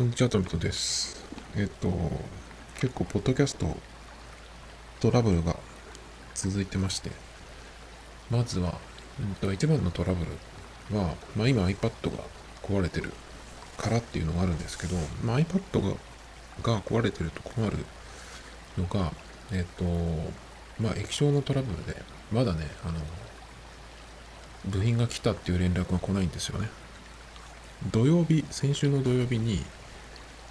[0.00, 1.22] こんにちは、トミトです。
[1.54, 1.90] えっと、
[2.80, 3.76] 結構、ポッドキャスト
[4.98, 5.54] トラブルが
[6.34, 7.10] 続いてまして、
[8.30, 8.78] まずは、
[9.20, 12.24] うんと、一番のトラブルは、まあ、今 iPad が
[12.62, 13.12] 壊れてる
[13.76, 15.96] からっていうのがあるんですけど、まあ、iPad が
[16.62, 17.76] が壊れてると困る
[18.78, 19.12] のが、
[19.52, 19.84] えっと、
[20.82, 22.00] まあ、液晶のトラブルで、
[22.32, 23.00] まだね、あの、
[24.64, 26.70] 部品が来たっていう連絡が来ないんですよね。
[27.92, 29.62] 土曜日、先週の土曜日に、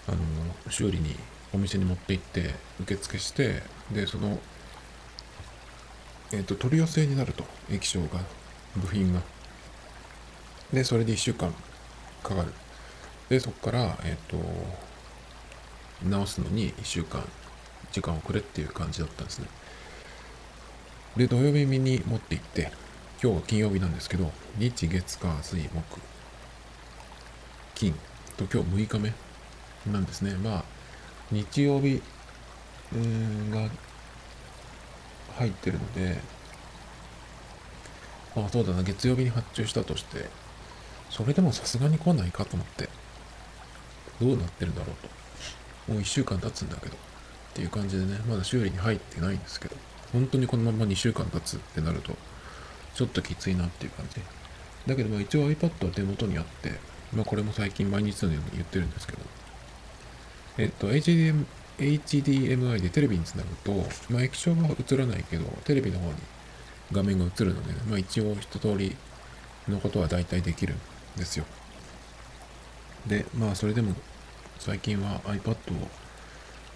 [0.09, 1.15] あの修理に
[1.53, 4.39] お店に持って行って受付してでその
[6.31, 8.19] えっ、ー、と取り寄せになると液晶が
[8.75, 9.21] 部品が。
[10.73, 11.53] でそれで1週間
[12.23, 12.53] かかる。
[13.29, 14.37] でそこからえっ、ー、と
[16.03, 17.23] 直すのに1週間
[17.91, 19.47] 時間をくれっていう感じだったんですね。
[21.17, 22.71] で土曜日に持って行って
[23.21, 25.99] 今日は金曜日なんですけど日月火水木
[27.75, 27.93] 金
[28.37, 29.28] と今日6日目
[29.91, 30.33] なんですね。
[30.35, 30.63] まあ、
[31.31, 32.01] 日曜日
[33.51, 33.69] が
[35.37, 36.19] 入ってるので、
[38.35, 40.29] ああ、そうだな、月曜日に発注したとして、
[41.09, 42.89] それでもさすがに来ないかと思って、
[44.21, 44.95] どうなってるんだろう
[45.87, 45.93] と。
[45.93, 46.97] もう1週間経つんだけど、っ
[47.53, 49.75] ていう感じでね、まだ修理に入ってないんですけど、
[50.13, 52.15] 本当にこのまま2週間経つってなると、
[52.95, 54.21] ちょっときついなっていう感じ。
[54.87, 56.79] だけど、まあ一応 iPad は手元にあって、
[57.13, 59.19] まあこれも最近毎日のように言ってるんですけど、
[60.59, 61.45] えっと、HDM
[61.77, 63.71] HDMI でテレビにつなぐと、
[64.09, 66.15] まあ、液晶は映らないけど、テレビの方に
[66.91, 68.93] 画面が映るので、まあ、一応一通り
[69.69, 70.77] のことは大体できるん
[71.17, 71.45] ですよ。
[73.07, 73.95] で、まあ、それでも
[74.59, 75.55] 最近は iPad を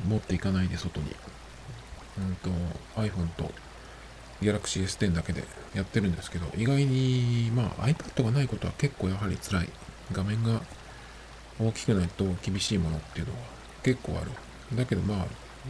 [0.07, 1.13] 持っていかないで外に、
[2.19, 2.49] うんと、
[3.01, 3.51] iPhone と
[4.41, 5.43] Galaxy S10 だけで
[5.75, 9.69] やってるんですけど、意外に、まあ、iPad がないことは結構やはり辛い。
[10.13, 10.61] 画面が
[11.59, 14.31] 大きくないと厳しいものっていうのは結構ある。
[14.75, 15.25] だけどまあ、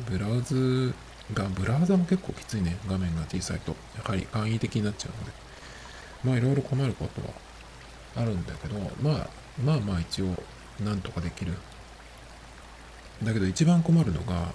[0.09, 0.93] ブラウズ
[1.33, 2.77] が、ブラウザも結構きついね。
[2.87, 3.75] 画面が小さいと。
[3.97, 5.31] やはり簡易的になっちゃうので。
[6.23, 7.33] まあいろいろ困ることは
[8.15, 9.27] あるんだけど、まあ、
[9.63, 10.27] まあまあ一応、
[10.83, 11.53] なんとかできる。
[13.23, 14.53] だけど一番困るのが、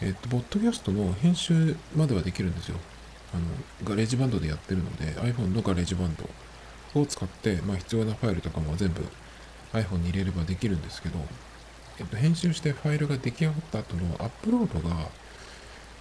[0.00, 2.76] えっと、ポッドキャストの編集まではできるんですよ。
[3.32, 3.44] あの、
[3.88, 6.16] ガレージバンドでやってるので、iPhone のガレージバン
[6.94, 9.06] ドを使って、まあ必要なファイルとかも全部
[9.72, 11.18] iPhone に入れればできるんですけど、
[11.98, 15.08] えっと、編集してファイルが出来上がった後のアップロードが、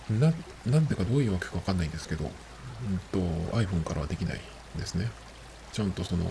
[0.09, 0.33] な、
[0.65, 3.19] なんでかどういうわけかわかんないんですけど、うんと、
[3.57, 4.41] iPhone からはできない
[4.77, 5.09] ですね。
[5.71, 6.29] ちゃんとその、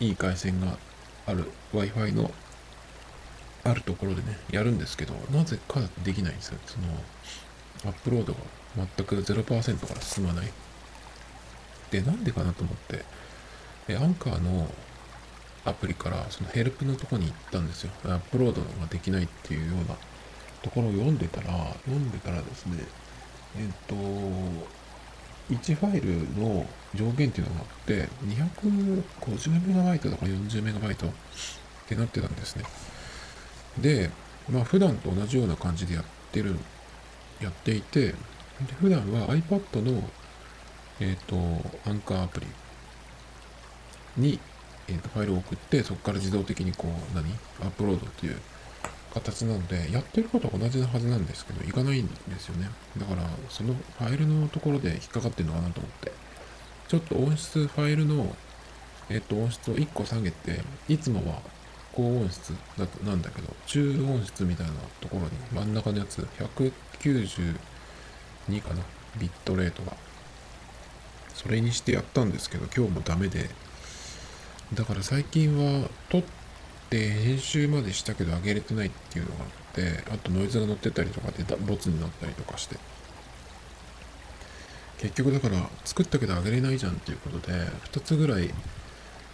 [0.00, 0.78] いい回線が
[1.26, 2.30] ある Wi-Fi の
[3.64, 6.58] あるところでね、やるんですけど、なぜかできないんですよ。
[6.66, 6.86] その、
[7.86, 8.40] アップロードが
[8.96, 10.52] 全く0%から進まない。
[11.90, 13.04] で、なんでかなと思って、
[13.88, 14.70] え、アンカーの
[15.64, 17.90] アプリからそのヘルプのとこに行ったんですよ。
[18.04, 19.96] アップロードができないっていうような
[20.62, 21.48] ところを読んでたら、
[21.84, 22.84] 読んでたらですね、
[23.58, 23.94] えっと、
[25.54, 31.10] 1ファイルの上限っていうのがあって、250イトとか40イトっ
[31.86, 32.64] てなってたんですね。
[33.78, 34.10] で、
[34.50, 36.56] まあ普段と同じような感じでやってる、
[37.40, 38.16] やっていて、で
[38.80, 40.02] 普段は iPad の、
[41.00, 41.36] えっ、と、
[41.88, 42.46] アンカーアプリ
[44.16, 44.38] に
[44.88, 47.30] えー、とファイルを送って、そこから自動的にこう、何？
[47.62, 48.36] アップロードっていう
[49.14, 52.68] 形なので、やってることは同じなはずなんですけど、いかないんですよね。
[52.98, 56.12] だから、そのファイルのところで引っかかってるのかなと思って、
[56.88, 58.34] ちょっと音質、ファイルの、
[59.08, 61.40] えっ、と、音質を1個下げて、いつもは
[61.92, 66.26] 高音質だとなんだけど、中音質みたいなところに真ん中のやつ、
[66.58, 67.54] 192
[68.62, 68.82] かな、
[69.18, 69.96] ビットレートが。
[71.34, 73.48] それにしてやったんですけど、今日もダメで、
[74.74, 76.22] だから最近は撮っ
[76.90, 82.76] て編集までしたけど上げれてないっていうのがあってあとノイズが乗ってたりとかでボツになったりとかして。
[84.98, 87.52] 結局だから作ったけど上げれないじゃんっていうことで
[87.92, 88.50] 2つぐらい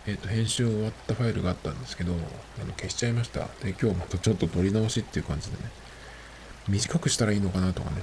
[0.07, 2.17] え、ー、と編集終わったファイルがあったんですけどあ
[2.65, 3.49] の消しちゃいました。
[3.63, 5.71] で今日またちょっと撮り直しっていう感じでね。
[6.69, 8.03] 短くしたらいいのかなとかね。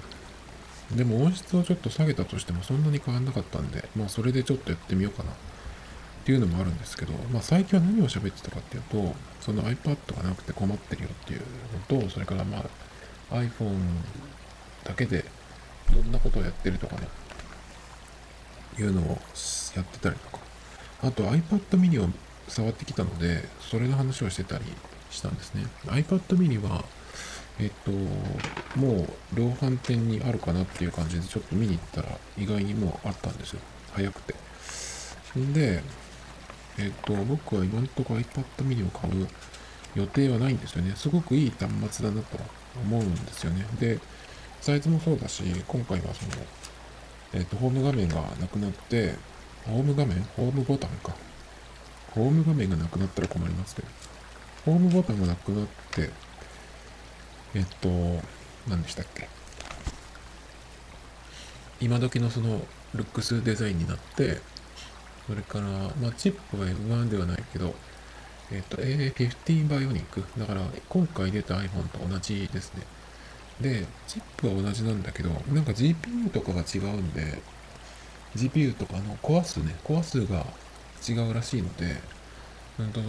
[0.95, 5.31] でも音質をちょっと下げたとしてもそんなに変わんなかったんでまあそれでちょっとやってみようかな。
[6.27, 11.39] っていうのもあるんですけど、まあ、最近は何を喋ってたかっていうと、その iPad がなくて困ってるよっていう
[11.93, 12.65] のと、それからま
[13.31, 13.79] あ iPhone
[14.83, 15.23] だけで
[15.89, 17.07] どんなことをやってるとかね、
[18.77, 19.17] いうのを
[19.73, 20.39] やってたりとか、
[21.01, 22.09] あと iPad mini を
[22.49, 24.65] 触ってきたので、それの話をしてたり
[25.09, 25.65] したんですね。
[25.85, 26.83] iPad mini は、
[27.57, 27.91] えっと、
[28.77, 33.61] もう量販店にあるかなっていう感じでちょっと見に行ったら意外にもうあったんですよ。
[33.93, 34.35] 早くて。
[35.39, 35.81] んで、
[36.79, 39.27] えっ、と、僕は今のところ iPad mini を買う
[39.95, 40.93] 予定はないんですよね。
[40.95, 42.37] すごくいい端末だなと
[42.81, 43.65] 思うんですよね。
[43.79, 43.99] で、
[44.61, 46.45] サイズもそうだし、今回はその、
[47.33, 49.15] えっ、と、ホーム画面がなくなって、
[49.65, 50.21] ホーム画面？
[50.37, 51.15] ホームボタンか。
[52.11, 53.87] ホーム画面がなくなったら困りますけど。
[54.65, 56.09] ホームボタンがなくなって、
[57.53, 57.89] えっと、
[58.67, 59.27] 何でしたっけ？
[61.81, 64.41] 今時のその、ルックスデザインになって、
[65.27, 65.67] それから、
[66.01, 67.75] まあ、チップは M1 ではないけど、
[68.51, 70.23] えっと、A15 バイオニック。
[70.39, 72.83] だから、今回出た iPhone と同じですね。
[73.59, 77.41] で、チップは同じなんだけど、なんか GPU とかが違うんで、
[78.35, 80.45] GPU とかのコア数ね、コア数が
[81.07, 81.95] 違うらしいので、
[82.79, 83.01] うんと、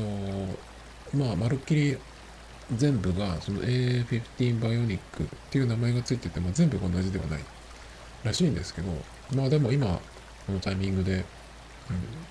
[1.16, 1.98] まあ、まるっきり
[2.76, 7.40] 全部がその A15 バイオニックっていう名前がついてて、まあ、全部同じではない
[8.24, 8.88] らしいんですけど、
[9.34, 10.00] まあでも今、
[10.46, 11.24] このタイミングで、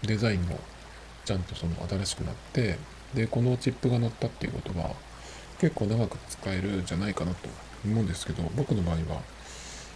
[0.04, 0.60] デザインも
[1.26, 2.78] ちゃんとその新しくなって、
[3.14, 4.92] で、このチップが乗ったっていうことは、
[5.60, 7.50] 結構長く使えるんじゃないかなと
[7.86, 9.22] 思うんですけど、僕の場合は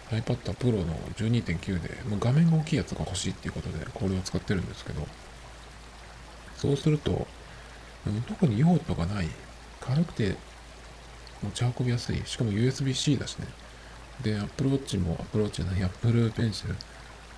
[0.10, 5.08] iPad Pro の12.9で、もう画面が大きいやつが欲しいっていうことで、これを使ってるんですけど、
[6.58, 7.28] そうすると、
[8.28, 9.30] 特に用途がない、
[9.80, 10.36] 軽くて
[11.42, 13.48] 持ち運びやすい、しかも USB-C だしね。
[14.22, 16.76] で、Apple Watch も Apple Watch じゃない、Apple Pencil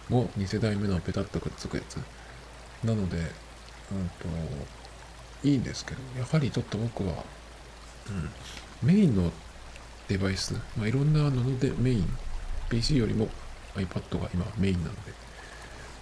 [0.10, 1.98] も2世代目のペタッとくっつくやつ。
[2.86, 4.28] なので、うんと、
[5.44, 7.24] いいんですけど、やはりちょっと僕は、
[8.10, 9.32] うん、メインの
[10.08, 12.18] デバイス、まあ、いろんなのでメイン、
[12.70, 13.30] PC よりも
[13.76, 15.14] iPad が今メインなので、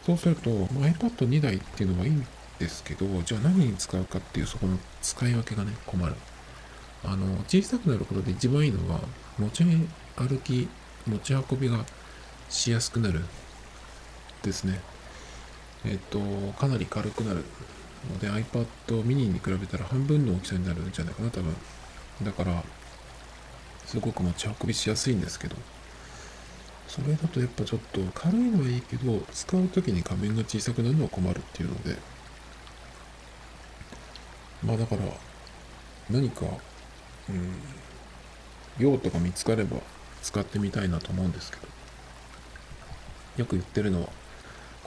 [0.06, 2.26] そうすると、まあ、iPad2 台っていうのはいいん
[2.60, 6.16] ですけど、じゃあ何に使うかっていうそこの使い分けがね、困る。
[7.04, 9.00] あの、小さくなることで一番いいのは、
[9.38, 9.64] 持ち
[10.16, 10.68] 歩き、
[11.08, 11.86] 持ち運びが
[12.50, 13.22] しやすくなる
[14.44, 14.80] ですね。
[15.86, 16.20] えっと、
[16.60, 17.44] かなり軽くなる
[18.10, 18.66] ので iPad
[19.04, 21.56] mini に比べたら半分の大きさになるんじゃないかな、多分。
[22.24, 22.64] だから、
[23.86, 25.56] すごく持ち運びしやすいんですけど、
[26.88, 31.98] それだとやっぱちょっと軽いのはいいけど、使う時に画面が小さくなるのは困るっていうので、
[34.64, 35.02] まあだから、
[36.10, 36.46] 何か、
[37.30, 37.62] うん、
[38.78, 39.78] 用途が見つかれば
[40.22, 41.68] 使ってみたいなと思うんですけど、
[43.38, 44.10] よく言ってるのは、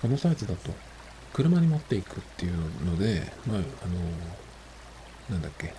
[0.05, 0.71] このサイズだと
[1.33, 2.53] 車に持っていくっていう
[2.85, 3.65] ので、まあ、あの、
[5.31, 5.73] なんだっけ、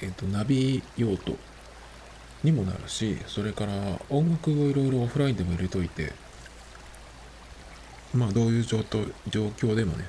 [0.00, 1.36] えっ、ー、と、ナビ用途
[2.42, 3.72] にもなるし、それから
[4.10, 6.12] 音楽をいろいろオフラインでも入れといて、
[8.12, 10.04] まあ、どういう状況でもね、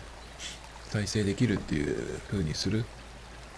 [0.86, 2.84] 再生できるっていう風にするっ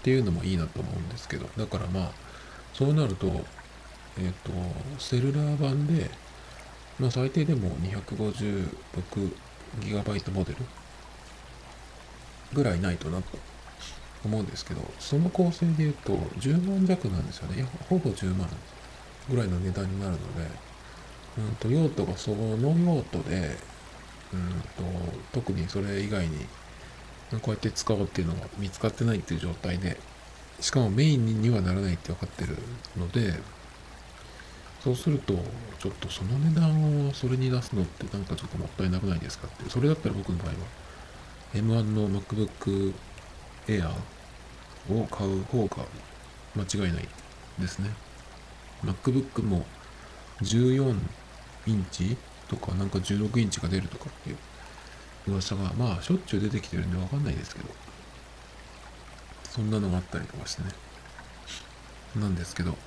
[0.04, 2.12] ていうのもいいなと思うんですけど、だからまあ、
[2.74, 4.52] そうなると、えっ、ー、と、
[5.00, 6.12] セルラー版で、
[7.00, 10.58] まあ最低でも 256GB モデル
[12.54, 13.38] ぐらいないとなと
[14.24, 17.68] 思うんですけど、その構成で言うと10万弱なんですよね。
[17.90, 18.48] ほぼ10万
[19.30, 20.48] ぐらいの値段になるので、
[21.38, 23.58] うんと用途がその用途で、
[24.34, 24.84] うんと
[25.34, 26.46] 特にそれ以外に
[27.42, 29.98] こうやって使おうっていうのが見つかってないっていう状態で、
[30.60, 32.56] しかもメインにはならないって分かってる
[32.98, 33.34] ので、
[34.86, 35.34] そうすると、
[35.80, 39.68] ちょっとその値段をそれに出すのってなんかちょっともったいなくないですかって。
[39.68, 40.54] それだったら僕の場合は、
[41.56, 42.94] M1 の MacBook
[43.66, 43.90] Air
[44.92, 45.88] を買う方が
[46.56, 47.08] 間違いない
[47.58, 47.90] ですね。
[48.84, 49.66] MacBook も
[50.44, 50.96] 14
[51.66, 52.16] インチ
[52.48, 54.38] とかなんか16インチが出るとかっていう
[55.32, 57.70] 噂がまあしょっちゅう出てきてるんでわかんないですけど、
[59.50, 60.70] そんなのがあったりとかしてね。
[62.18, 62.78] なんですけど、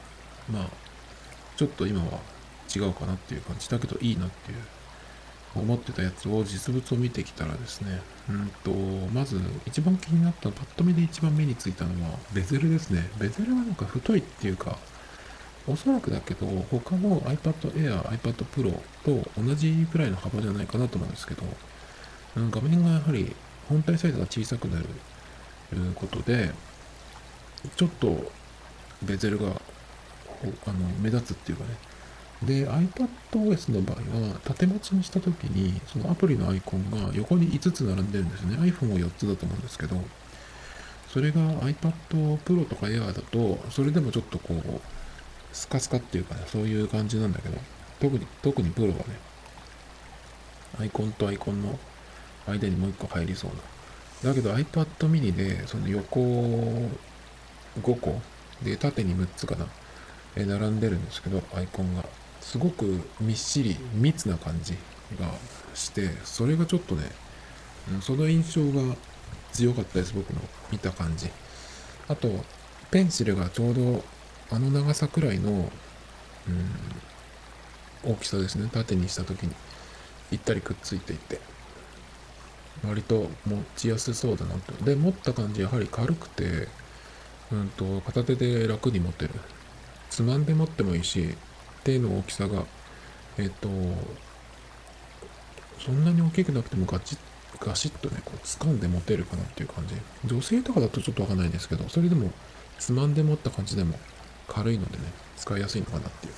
[0.49, 0.88] まあ
[1.59, 2.21] ちょっと今は
[2.75, 4.59] 違うかなっていう感じだけどいいなっていう
[5.57, 8.71] 思ってたやつを実物を見てきたらですね、うんと、
[9.13, 13.11] まず一番気になったパッと見で一番目についたのはベゼルですね。
[13.19, 14.79] ベゼルはなんか太いっていうか、
[15.67, 18.73] おそらくだけど、他の iPad Air、iPad Pro
[19.05, 21.43] と同じくらいの幅じゃないかなと思うんですけど、
[22.37, 23.35] 画面がやはり
[23.69, 24.87] 本体サイズが小さくなる
[25.97, 26.53] ことで、
[27.75, 28.31] ちょっと
[29.03, 29.61] ベゼルが
[30.67, 31.71] あの目立つっていうかね。
[32.43, 33.97] で、iPadOS の場合
[34.29, 38.57] は、縦持ちにしたときに、そのアプリのアイコンが横に5つ並んでるんですね。
[38.59, 39.97] iPhone は4つだと思うんですけど、
[41.09, 44.81] それが iPad Pro とか Air だと、それでもちょっとこう、
[45.53, 47.59] スカスカっていうかね、そういう感じなんだけど、
[47.99, 49.05] 特に、特にプロはね、
[50.79, 51.77] アイコンとアイコンの
[52.47, 53.51] 間にもう1個入りそう
[54.23, 54.31] な。
[54.31, 56.91] だけど iPad mini で、その横5
[58.01, 58.21] 個
[58.63, 59.67] で縦に6つかな。
[60.45, 62.05] 並んでるんですけど、アイコンが。
[62.41, 64.75] すごくみっしり、密な感じ
[65.21, 65.31] が
[65.75, 67.11] して、それがちょっとね、
[68.01, 68.97] その印象が
[69.53, 70.41] 強かったです、僕の
[70.71, 71.29] 見た感じ。
[72.09, 72.45] あと、
[72.91, 74.05] ペンシルがちょうど
[74.51, 75.55] あの長さくらいの、う
[78.09, 78.71] ん、大きさですね。
[78.73, 79.55] 縦にした時に、
[80.31, 81.41] ぴったりくっついていて、
[82.87, 84.73] 割と持ちやすそうだなと。
[84.85, 86.69] で、持った感じ、やはり軽くて、
[87.53, 89.33] うんと、片手で楽に持てる。
[90.11, 91.35] つまんで持ってもいいし、
[91.85, 92.65] 手の大きさが、
[93.39, 93.69] えっ、と、
[95.79, 97.17] そんなに大きくなくてもガチ
[97.61, 99.95] ガシッとね、こう掴んで持てるかなっていう感じ。
[100.27, 102.31] 女性とかだとちょっとわかんないんですけど、それでも
[102.79, 103.99] つまんで持った感じでも
[104.49, 105.05] 軽いのでね、
[105.37, 106.33] 使いやすいのかなっていう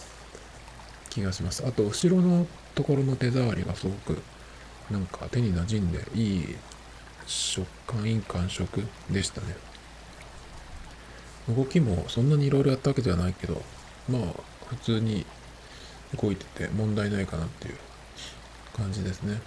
[1.11, 1.65] 気がします。
[1.67, 4.23] あと、後ろのところの手触りがすごく、
[4.91, 6.57] なんか手に馴染んでいい
[7.27, 9.57] 食感、いい感触でしたね。
[11.55, 13.63] 動きもそんなにいろいろやったわけではないけど、
[14.09, 14.23] まあ、
[14.67, 15.27] 普通に
[16.21, 17.77] 動いてて問題ないかなっていう
[18.77, 19.41] 感じですね。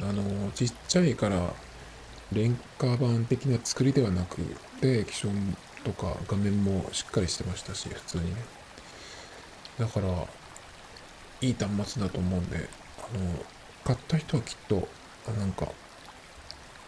[0.00, 1.54] あの、ちっちゃいから
[2.32, 4.42] 廉価版的な作りではなく
[4.80, 5.28] て、液晶
[5.84, 8.42] とか画面もしっかりしてましたし、普通にね。
[9.78, 10.08] だから、
[11.40, 12.68] いい端末だと思うんで、
[12.98, 13.44] あの、
[13.84, 14.88] 買った人はきっと、
[15.38, 15.68] なんか、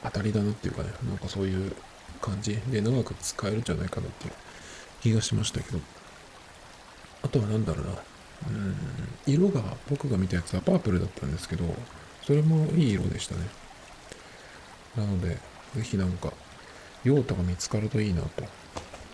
[0.04, 1.75] 当たりだなっていうかね、なんかそういう
[2.20, 4.32] 感じで長く使えるんじゃないかなっていう
[5.06, 5.78] 気がしましたけど。
[7.22, 7.92] あとは何だろうな。
[7.92, 8.76] うん、
[9.26, 11.64] 色が、僕が見たやつはパープルだったんですけど、
[12.22, 13.40] それもいい色でしたね。
[14.96, 15.38] なので、
[15.75, 16.32] ぜひなんか、
[17.04, 18.44] 用途が見つかるといいなと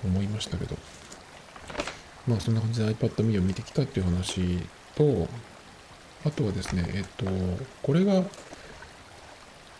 [0.04, 0.76] 思いましたけど、
[2.26, 4.61] まあそんな感じで iPad mini を見てきたっていう話
[4.94, 5.28] と、
[6.25, 7.26] あとはですね、えっと、
[7.82, 8.22] これが、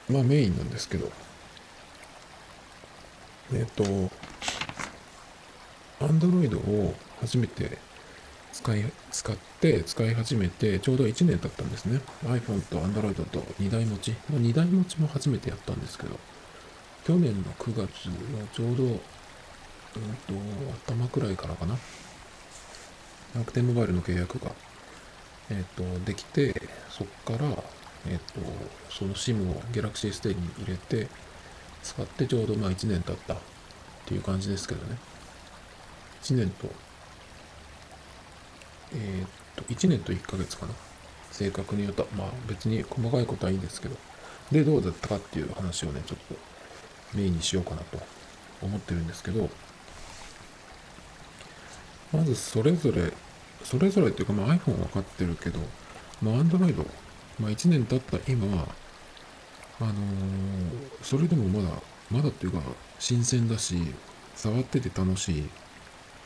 [0.09, 1.11] まあメインなんですけど、
[3.55, 3.85] えっと、
[6.07, 7.79] Android を初めて
[8.53, 12.01] 使い、使って使い始めてちょうど1年経ったんですね。
[12.25, 14.11] iPhone と Android と2台持ち。
[14.31, 16.19] まあ、2台持ちも初めてやったんですけど、
[17.05, 19.01] 去年の9月のちょうど、うんと、
[20.87, 21.77] 頭くらいからかな。
[23.35, 24.53] 楽天モバイルの契約が、
[25.51, 26.55] えっ、と、できて、
[26.91, 27.49] そっから、
[28.07, 28.41] えっ、と、
[28.91, 31.09] その SIM を Galaxy S10 に入れて、
[31.83, 33.39] 使ってちょうどまあ1年経ったっ
[34.07, 34.97] ていう感じですけどね。
[36.23, 36.69] 1年と
[38.95, 40.73] えー、っと、1年と1ヶ月かな。
[41.31, 43.97] 正確に言うと、まあ別に細かいことはいいんですけど。
[44.51, 46.37] で、どうだったかっていう話をね、ちょっと
[47.17, 47.99] メインにしようかなと
[48.61, 49.49] 思ってるんですけど、
[52.13, 53.13] まずそれぞれ、
[53.65, 55.59] それぞれっていうか、まあ iPhone は分かってるけど、
[56.21, 56.77] まあ Android、
[57.39, 58.69] まあ1年経った今は、
[59.81, 59.95] あのー、
[61.03, 61.77] それでもまだ、
[62.11, 62.61] まだっていうか、
[62.99, 63.77] 新鮮だし、
[64.37, 65.49] 触ってて楽しい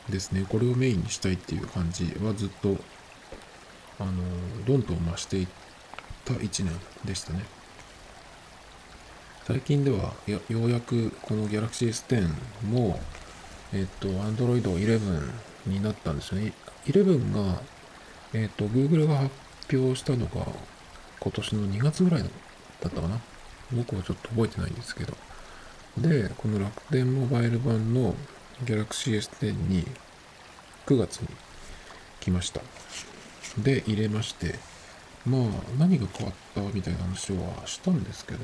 [0.09, 0.47] ですね。
[0.49, 2.77] これをメインにしたいっていう感じはずっと、
[3.99, 4.13] あの、
[4.67, 5.47] どんどん増していっ
[6.25, 6.73] た1年
[7.05, 7.45] でしたね。
[9.47, 12.29] 最近ではようやくこの Galaxy S10
[12.67, 12.99] も、
[13.73, 15.01] えっと、Android 11
[15.67, 16.53] になったんですよね。
[16.87, 17.61] 11が、
[18.33, 19.31] えっと、Google が発
[19.77, 20.47] 表したのが
[21.21, 22.31] 今年の2月ぐらいだっ
[22.81, 23.21] たかな。
[23.73, 25.15] 僕はちょっと覚えてないんですけど。
[25.99, 28.15] で、この楽天モバイル版の
[28.65, 29.87] Galaxy S10 に
[30.87, 31.29] 9月に
[32.21, 32.61] 来ました。
[33.59, 34.59] で、入れまして、
[35.27, 35.43] まあ、
[35.79, 38.39] 何が変わったみたいな話はしたんですけど、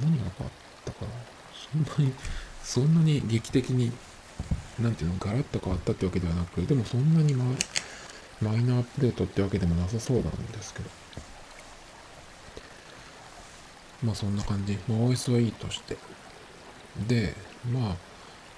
[0.00, 0.30] 何が変わっ
[0.84, 1.10] たかな？
[1.72, 2.14] そんなに、
[2.62, 3.92] そんなに劇的に、
[4.78, 7.44] なんていうの、ガラッと変わったってわけではなく、でもそんなにマ
[8.40, 10.90] マイナーアップデートってわけでもなさそうなんですけど。
[14.04, 14.78] まあそんな感じ。
[14.86, 15.96] まあ OS はいいとして。
[17.08, 17.34] で、
[17.72, 17.96] まあ、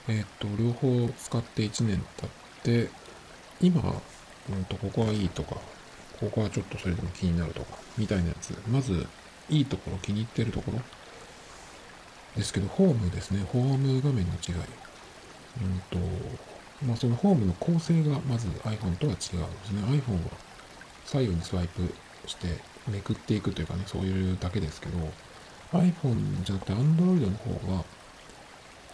[0.09, 2.31] えっ、と、両方使って1年経っ
[2.63, 2.91] て、
[3.61, 3.81] 今、
[4.49, 5.57] うんと、ここはいいとか、
[6.19, 8.55] ここはちょっとそれでも気になるとか、みたいなやつ。
[8.69, 9.07] まず、
[9.49, 10.81] いいところ、気に入ってるところ。
[12.37, 13.45] ですけど、ホームですね。
[13.53, 14.55] ホーム画面の違い。
[15.63, 15.99] うんと、
[16.87, 19.37] まあ、そのホームの構成がまず iPhone とは違うんです
[19.73, 19.83] ね。
[19.83, 20.31] iPhone は
[21.05, 21.93] 左右にスワイプ
[22.27, 22.47] して
[22.89, 24.99] めくっていくというかね、そういうだけですけど、
[25.73, 27.85] iPhone じゃなくて Android の方が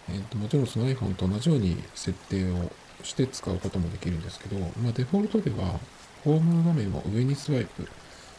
[0.09, 2.71] えーと、もちろんその iPhone と同じように設定を
[3.03, 5.79] して使うこともできるんですけど、まあ、デフォルトでは
[6.25, 7.89] ホーム画面を上にスワイプ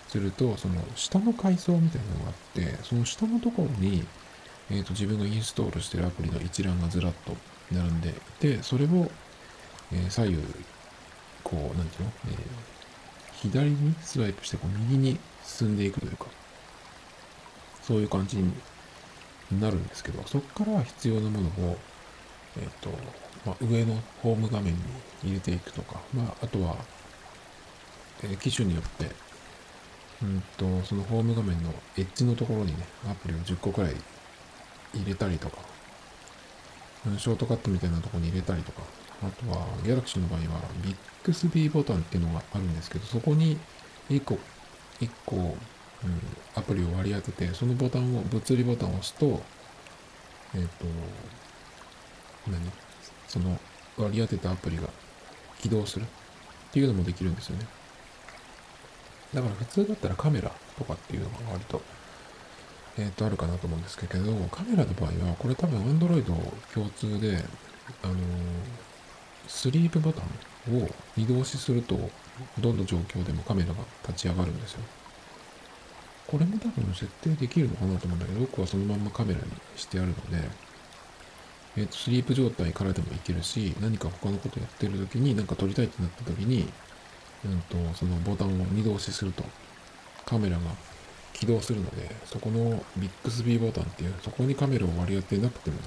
[0.07, 4.05] すると、その下の階層みたいなのがあって、その下のところに、
[4.69, 7.35] えーと、自分がインストールしてるアプリの一覧がずらっと
[7.71, 9.11] 並んでいて、それを、
[9.91, 10.37] えー、左右、
[11.43, 12.35] こう、なんていうの、えー、
[13.33, 16.25] 左にスワイプしてこう右に進んでいくというか、
[17.83, 18.51] そういう感じに
[19.51, 21.77] なるんですけど、そこから必要なものを、
[22.57, 22.89] えっ、と、
[23.45, 24.79] まあ、上のホーム画面に
[25.23, 26.75] 入れていくとか、まあ、あとは、
[28.23, 29.11] えー、機種によって、
[30.23, 33.95] うんと、そのホーム画面のエッジのところにね、アプリを10個くらい
[34.93, 35.57] 入れたりとか、
[37.17, 38.81] ショートカットみたいなところに入れたりとか、
[39.23, 43.57] あとは、ギャラクシーの場合は、ビックスビーボタンっていうのがあるんですけど、そこに
[44.09, 44.37] 1個、
[44.99, 45.55] 1個、
[46.55, 49.41] アプリを割り当てて、そのボタンを、物理ボタンを押すと、
[50.55, 50.85] えっ、ー、と、
[52.47, 52.59] 何？
[53.27, 53.59] その
[53.97, 54.83] 割り当てたアプリが
[55.59, 56.07] 起動するっ
[56.71, 57.65] ていうのもできるんですよね。
[59.33, 61.81] だから普通だったらカメラとかっていうのが割と、
[62.97, 66.23] えっ、ー、と、あるかなと思うんですけど、カメラの場合は、これ多分 Android
[66.73, 67.43] 共通で、
[68.03, 68.17] あのー、
[69.47, 72.09] スリープボタンを移動しすると、
[72.59, 73.75] どんな状況でもカメラが
[74.07, 74.81] 立ち上がるんですよ。
[76.27, 79.45] これも多分設定できるのかなと思うんだけど、僕はそのまんまカメラに
[79.77, 80.49] してあるので、
[81.77, 86.67] えっ、ー、と、スリープ状態からでもいけるし、何か他のことやってる時に、なんか撮りたいってなった時に、
[87.45, 89.43] うんと、そのボタンを二度押しすると、
[90.25, 90.63] カメラが
[91.33, 95.83] 起動するので、そこのビックスビーボタンっていう、そこにカメラを割り当てなくてもね、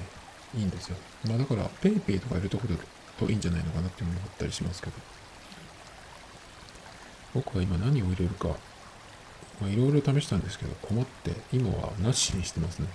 [0.56, 0.96] いいんですよ。
[1.28, 2.76] まあだから、PayPay とかやるとこだ
[3.18, 4.92] といいんじゃないのかなって思ったりしますけど。
[7.34, 8.56] 僕は今何を入れるか、
[9.60, 12.88] まあいろいろ試したんですけど、困って、今はなしにしてますね。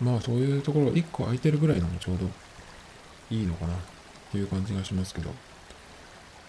[0.00, 2.28] まあそういうところ1個空いてるぐらいのもちょうど
[3.30, 3.74] いいのかな
[4.30, 5.30] という感じがしますけど。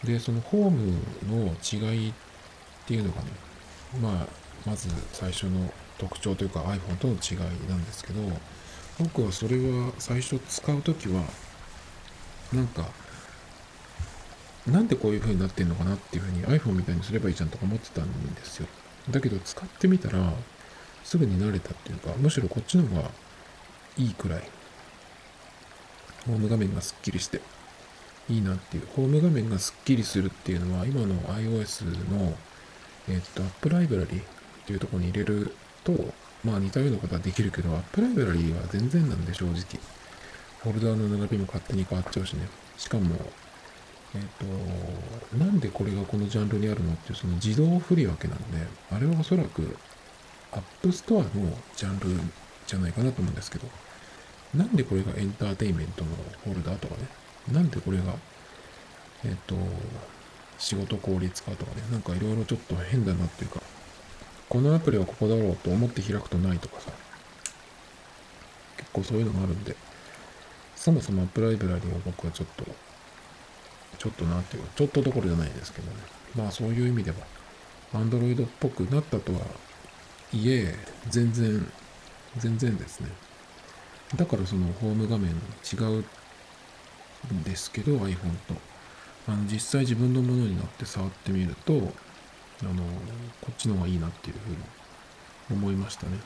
[0.04, 2.14] で、そのホームの違いっ
[2.86, 3.28] ていうのがね、
[4.02, 4.28] まあ、
[4.66, 8.22] まず最初の特徴というか iPhone との違いなんですけど、
[9.00, 11.24] 僕はそれは最初使うときは、
[12.52, 12.90] なんか、
[14.68, 18.68] なんでこういう風になってんのかなっていう風に iPhone みたいにすればいいじゃんとか思ってたんですよ。
[19.10, 20.34] だけど使ってみたら、
[21.04, 23.12] すぐに慣れたっていうか、むしろこっちの方が
[23.98, 24.44] いいくらい、
[26.26, 27.42] ホーム画面がスッキリして、
[28.30, 32.38] いいなっていう、ホーム画面がスッキリするっていうのは、今の iOS の、
[33.10, 34.24] えっと、App ライブラリーっ
[34.66, 39.54] ていうところに入れると、まあ似たようなことはできるけど、App ライブラリーは全然なんで、正直。
[40.62, 42.48] フォルダーの並びも勝手に変わっちゃうしね。
[42.78, 43.16] しかも、
[44.16, 44.22] えっ、
[45.32, 48.44] と、なんでこれがこのジャンルにあるのっていう、その自動振り分けなんで、
[48.92, 49.76] あれはおそらく、
[50.52, 52.10] App Store のジャンル
[52.68, 53.68] じゃないかなと思うんですけど、
[54.56, 56.12] なんでこれがエンターテインメントの
[56.44, 57.08] フォルダとかね、
[57.52, 58.14] なんでこれが、
[59.24, 59.56] えっ、ー、と、
[60.60, 63.62] 仕事効率化とかね、なんかいろいろちょっと変だなっていうか、
[64.48, 66.92] このアプリはここだろうと思って開くとないとかさ、
[68.78, 69.76] 結構そういうのがあるんで、
[70.76, 72.66] そもそもアップライブラリを僕はちょっと、
[73.98, 75.98] ちょっとなんていう、ちょっとどころじゃないですけどね。
[76.36, 77.18] まあそういう意味では、
[77.94, 79.40] Android っぽくなったとは
[80.34, 80.76] いえ、
[81.10, 81.72] 全然
[82.38, 83.10] 全然ですね。
[84.16, 86.04] だからそのホーム画面違う
[87.34, 88.56] んですけど iPhone と。
[89.26, 92.84] あの実際自分のものになって触ってみると、あの、
[93.42, 94.58] こっちの方がいいなっていうふうに
[95.52, 96.18] 思いましたね。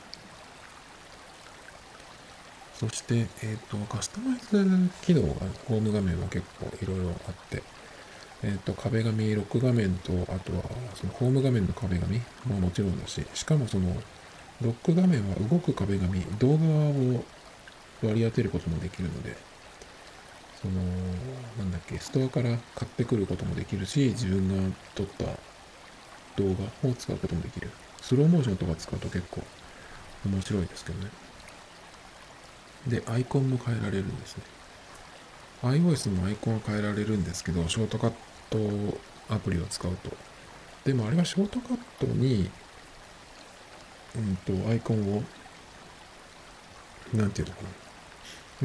[2.79, 5.33] そして、えっ、と、カスタマイズ機能が、
[5.67, 7.63] ホーム画面は結構いろいろあって、
[8.43, 10.63] えっ、と、壁紙、ロック画面と、あとは、
[10.93, 13.95] そのホーム画面の壁紙ももちろんだし、しかもその、
[14.61, 16.65] ロック画面は動く壁紙、動画
[17.17, 17.23] を
[18.03, 19.35] 割り当てることもできるので、
[20.61, 20.73] その、
[21.57, 25.25] なんだっけ、ストアから買ってくることもできるし、自分が撮った
[26.35, 27.71] 動画を使うこともできる。
[28.01, 29.41] スローモーションとか使うと結構
[30.25, 31.09] 面白いですけどね。
[32.87, 34.43] で、アイコンも変えられるんですね。
[35.63, 38.13] iOS もアイコンは変えられるんですけど、ショートカッ
[38.49, 38.97] ト
[39.29, 40.11] アプリを使うと。
[40.85, 42.49] でもあれはショートカットに
[44.17, 45.23] うんと、アイコンを、
[47.13, 47.69] なんていうのかな。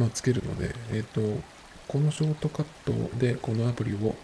[0.05, 1.43] まあ、つけるので、えっ、ー、と、
[1.89, 4.15] このショートカットでこのアプリを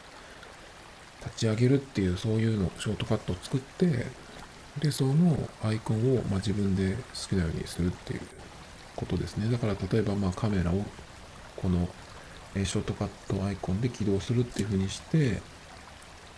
[1.24, 4.06] 立ち上げるっていう、そういうの、ショートカットを作って、
[4.80, 8.20] で、そのアイコンを、まあ、自分で好きなようにするっていう
[8.98, 9.50] ことですね。
[9.50, 10.84] だから、例えば、まあ、カメラを、
[11.56, 11.88] この、
[12.54, 15.40] ショートカットアイコンで起動するっていうふうにして、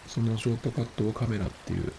[0.07, 1.93] そのショートカットをカメラっていう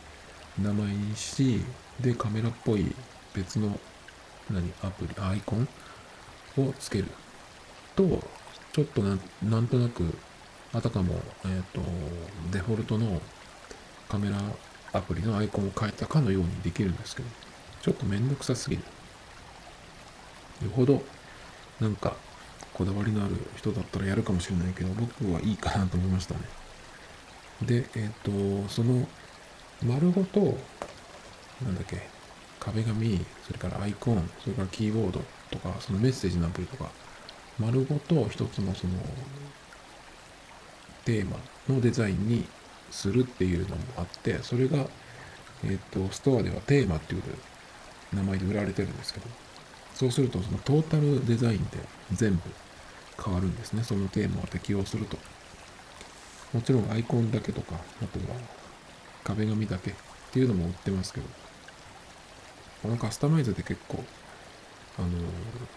[0.62, 1.62] 名前にし、
[2.00, 2.94] で、カメラっぽい
[3.34, 3.80] 別の、
[4.50, 5.68] 何、アプリ、アイコン
[6.58, 7.06] をつける
[7.96, 8.22] と、
[8.74, 10.14] ちょっとなんとなく、
[10.74, 11.82] あたかも、えっ、ー、と、
[12.52, 13.22] デフォルトの
[14.10, 14.38] カメラ
[14.94, 17.30] アプリのアイコンを変えたかのようにできるんですけど、
[17.82, 18.84] ちょっとめんどくさすぎる。
[20.64, 21.02] よほど、
[21.80, 22.16] なんか、
[22.74, 26.42] こだわりのある人だったらやるかもしれないけど、僕はいいかなと思いましたね。
[27.64, 29.08] で、えっ、ー、と、その、
[29.86, 30.58] 丸ごと、
[31.64, 32.08] なんだっけ、
[32.60, 36.90] 壁紙、それからアイコン、それからキーボードとか、そのメッセージのアプリとか、
[37.60, 38.94] 丸ごと一つのその、
[41.06, 42.46] テーマのデザインに
[42.92, 44.88] するっていうのもあって、それが、
[45.64, 47.24] えっ、ー、と、ストアではテーマっていう
[48.14, 49.28] 名前で売られてるんですけど、
[50.02, 51.78] そうするとそのトータルデザインで
[52.12, 52.42] 全部
[53.24, 53.84] 変わるんですね。
[53.84, 55.16] そのテーマを適用すると。
[56.54, 58.36] もちろんアイコンだけとか、あとは
[59.24, 59.94] 壁紙だけっ
[60.32, 61.28] ていうのも売ってますけど、
[62.82, 64.04] このカスタマイズで結構、
[64.98, 65.10] あの、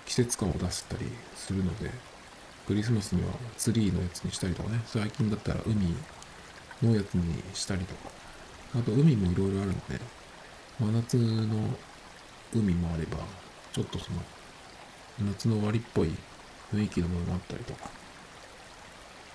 [0.06, 1.04] 季節感を出せたり
[1.36, 1.90] するので、
[2.66, 5.94] クリスマスにはツリーのやつにしたりとかね、最近だったら海
[6.82, 8.08] のやつにしたりとか、
[8.74, 10.00] あと海もいろいろあるんで、
[10.80, 11.76] 真夏の
[12.54, 13.43] 海もあれば、
[13.74, 14.22] ちょっとその、
[15.32, 16.12] 夏の終わりっぽい
[16.72, 17.90] 雰囲気のものもあったりとか、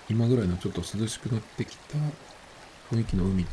[0.08, 1.98] 今ぐらいのちょっと涼しくなってきた
[2.90, 3.48] 雰囲気の海の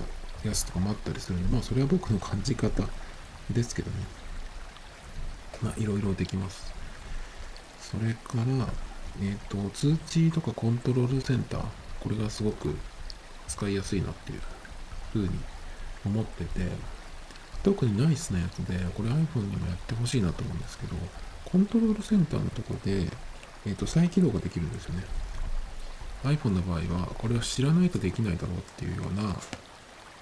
[0.46, 2.88] やつとかもあったりするんで、まあそれは僕の感じ方
[3.52, 3.98] ですけどね。
[5.62, 6.74] まあいろいろできます。
[7.82, 8.68] それから、
[9.22, 11.66] えっ、ー、と、通知とかコントロールセンター、
[12.00, 12.74] これがすごく
[13.50, 14.42] 使いやすいなっていう
[15.12, 15.30] 風に
[16.06, 16.62] 思ってて、
[17.68, 20.96] 特にナイスなやつで、これ iPhone にもやってほしいなと思うんですけど、
[21.44, 23.02] コントロールセンターのとこで、
[23.66, 25.04] えっ、ー、と、再起動ができるんですよね。
[26.24, 29.36] iPhone の場合は、これを知らないとできないだろうっていうような、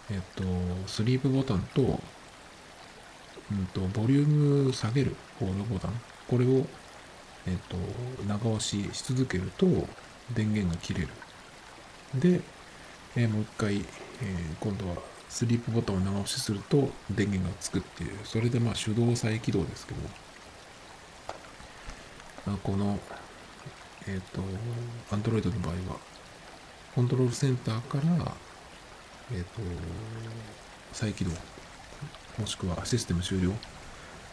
[0.09, 1.99] えっ、ー、と、スリープボタンと、
[3.51, 6.65] うんと、ボリューム下げるホールボタン、これを、
[7.45, 7.77] えっ、ー、と、
[8.27, 9.67] 長押しし続けると、
[10.33, 11.09] 電源が切れる。
[12.15, 12.41] で、
[13.15, 13.83] えもう一回、え
[14.59, 14.95] 今度は
[15.35, 19.99] スリープボタンを長押しすると電源がつくっていう、それでまあ手動再起動ですけど、
[22.45, 22.97] まあ、この、
[24.07, 24.41] えっ、ー、と、
[25.13, 25.99] Android の場合は、
[26.95, 28.31] コントロールセンターから、
[29.33, 29.47] えっ、ー、と、
[30.93, 31.31] 再起動、
[32.39, 33.51] もしくはシステム終了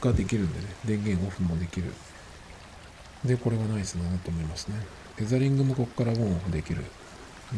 [0.01, 1.93] ができるんでね、電源オフもできる。
[3.25, 4.77] で、これがナイスだなと思いますね。
[5.17, 6.85] テザリングもここからオンオフできる。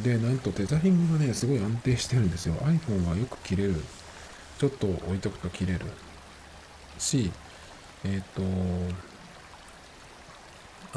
[0.03, 2.55] で、なんとテザリングがね、すごい安定してるんですよ。
[2.55, 3.77] iPhone はよく切れる。
[4.59, 5.81] ちょっと置いとくと切れる。
[6.99, 7.31] し、
[8.05, 8.43] えっ、ー、と、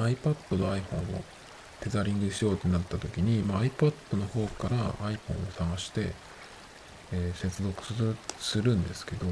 [0.02, 1.24] iPad と iPhone を
[1.82, 6.14] テザリングしようってなった時に、まあ、iPad の方から iPhone を探して、
[7.12, 9.30] えー、接続するするんですけど、う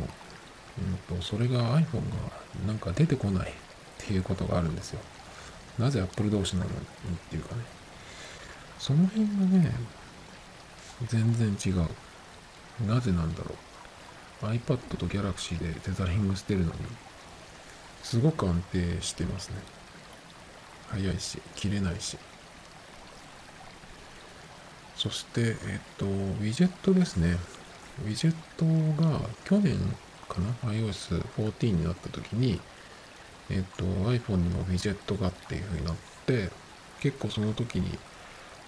[1.15, 3.53] んと、それが iPhone がなんか出てこないっ
[3.97, 4.99] ていうことがあるんですよ。
[5.79, 6.77] なぜ Apple 同士なのにっ
[7.29, 7.61] ていうかね。
[8.79, 9.33] その辺が
[9.63, 9.71] ね、
[11.07, 11.87] 全然違う。
[12.87, 13.55] なぜなんだろ
[14.43, 14.45] う。
[14.45, 16.73] iPad と Galaxy でテザリングしてるのに、
[18.03, 19.55] すごく安定してますね。
[20.89, 22.17] 早いし、切れないし。
[24.95, 27.37] そして、えっと、ウィジェットですね。
[28.05, 29.77] ウィジェットが去年
[30.27, 32.59] かな ?iOS14 になった時に、
[33.49, 36.49] えっと、iPhone にもウィジェットがっていう風になって、
[36.99, 37.97] 結構その時に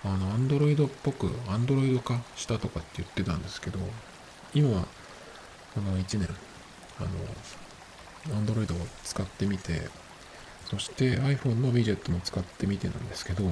[0.08, 3.80] あの、アンドロイドっぽく、アンドロイド化したとかって言ってたんですけど、
[4.54, 4.88] 今は、
[5.76, 6.30] この1年、
[7.00, 9.90] あの、アンドロイドを使ってみて、
[10.70, 13.44] そして iPhone のウィジェットも使ってみてなんですけど、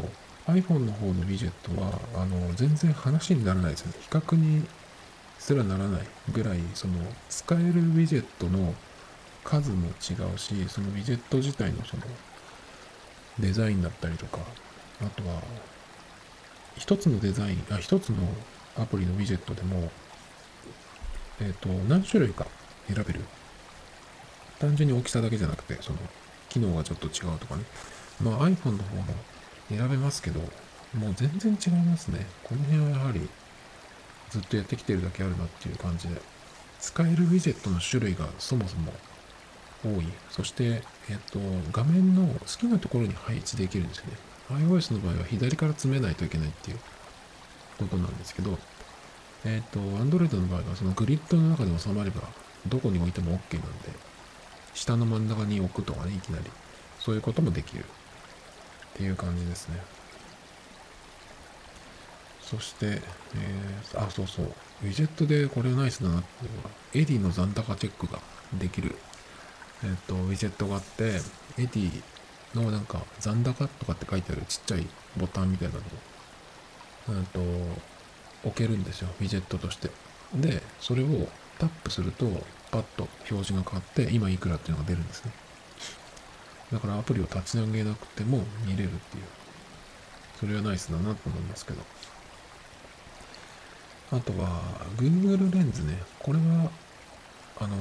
[0.48, 3.98] iPhone の方のウィジェットは、あの、全然話にならないですよね。
[4.02, 4.66] 比較に
[5.40, 6.94] すらならないぐらい、その、
[7.30, 8.74] 使えるウィジェットの
[9.44, 12.04] 数も違うし、そのウィジェット自体のその、
[13.40, 14.40] デザインだったりとか、
[15.02, 15.42] あとは、
[16.78, 18.18] 一つのデザイン、あ、一つの
[18.78, 19.92] アプリのウィジェットでも、
[21.40, 22.46] えっ、ー、と、何種類か
[22.88, 23.22] 選べる。
[24.60, 26.00] 単純に大きさだけじゃなくて、その、
[26.50, 27.64] 機能がちょっと違うとかね。
[28.22, 29.04] まあ iPhone の方も
[29.70, 30.40] 選べますけど、
[30.94, 32.26] もう全然違いますね。
[32.44, 33.28] この辺はやはり、
[34.30, 36.22] ずっとやってきてるだけあるなっていう感じで。
[36.80, 38.94] 使えるウィジェットの種類がそもそも
[39.84, 40.06] 多い。
[40.30, 41.40] そして、えっ、ー、と、
[41.72, 44.14] 画面の好きなところに配置できるんですよね。
[44.50, 46.78] iOS の場合は左から詰めないといけないっていう
[47.78, 48.58] ことなんですけど、
[49.44, 52.22] えっ、ー、と、Android の場合はそのグリッドの中で収まれば
[52.68, 53.90] どこに置いても OK なんで、
[54.74, 56.46] 下の真ん中に置くとかね、いきなり。
[57.00, 57.86] そういうこともできる。
[57.86, 59.82] っていう感じですね。
[62.42, 64.46] そして、えー、あ、そうそう。
[64.84, 68.20] ウィジェットでこれナイスだなっていうのは、 Edy の残高チェックが
[68.54, 68.96] できる、
[69.84, 72.04] えっ、ー、と、ウィジェットがあって、 Edy
[72.56, 74.88] のなんか残高とかって書いてあるちっちゃい
[75.18, 75.84] ボタンみたいなのを、
[77.10, 77.40] うんと、
[78.44, 79.10] 置けるんですよ。
[79.20, 79.90] ウィジェットとして。
[80.36, 81.28] で、それを
[81.60, 82.26] タップすると、
[82.72, 85.32] パッと表示が変わって、今いくらっていうのが出るんですね。
[86.72, 89.24] だからアプリを立ち上げなくても見れるっていう。
[90.40, 91.82] それはナイスだなと思いますけど。
[94.12, 94.62] あとは、
[94.98, 96.02] Google レンズね。
[96.20, 96.70] これは、
[97.60, 97.78] あの、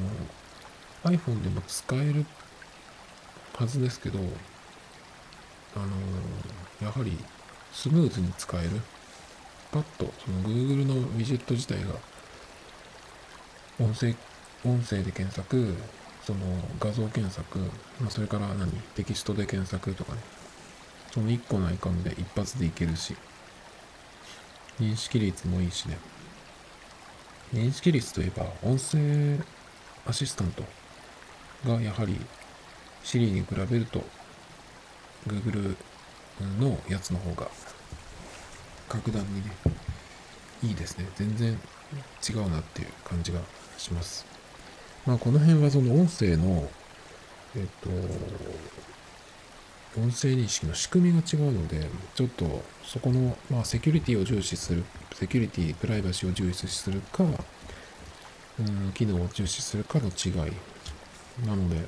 [1.04, 2.24] iPhone でも使える
[3.54, 4.18] はずですけど、
[5.76, 7.18] あのー、やはり
[7.72, 8.70] スムーズに使える。
[9.72, 11.94] パッと、その Google のウィジェット自体が、
[13.80, 14.14] 音声、
[14.64, 15.74] 音声で検索、
[16.22, 16.38] その
[16.78, 17.58] 画像検索、
[18.00, 20.20] まあ、それから何テキストで検索とかね、
[21.12, 23.16] その1個のアイコンで一発でいけるし、
[24.78, 25.98] 認識率もいいしね。
[27.52, 29.44] 認識率といえば、音声
[30.06, 30.62] アシスタント
[31.68, 32.16] がやはり
[33.02, 34.04] Siri に比べると
[35.26, 35.76] Google
[36.58, 37.48] のやつの方が
[38.88, 39.52] 格段にね、
[40.62, 41.06] いいですね。
[41.16, 41.58] 全然
[42.28, 43.40] 違うなっていう感じが
[43.78, 44.26] します。
[45.06, 46.68] まあこの辺はその音声の、
[47.56, 47.90] えっと、
[50.00, 54.84] 音声認識の仕組みが違うので、ちょっとそこの、まあ、セキュリティを重視する、
[55.14, 57.28] セキュリティ、プライバシーを重視するか、う
[58.62, 60.52] ん、機能を重視するかの違い。
[61.46, 61.86] なので、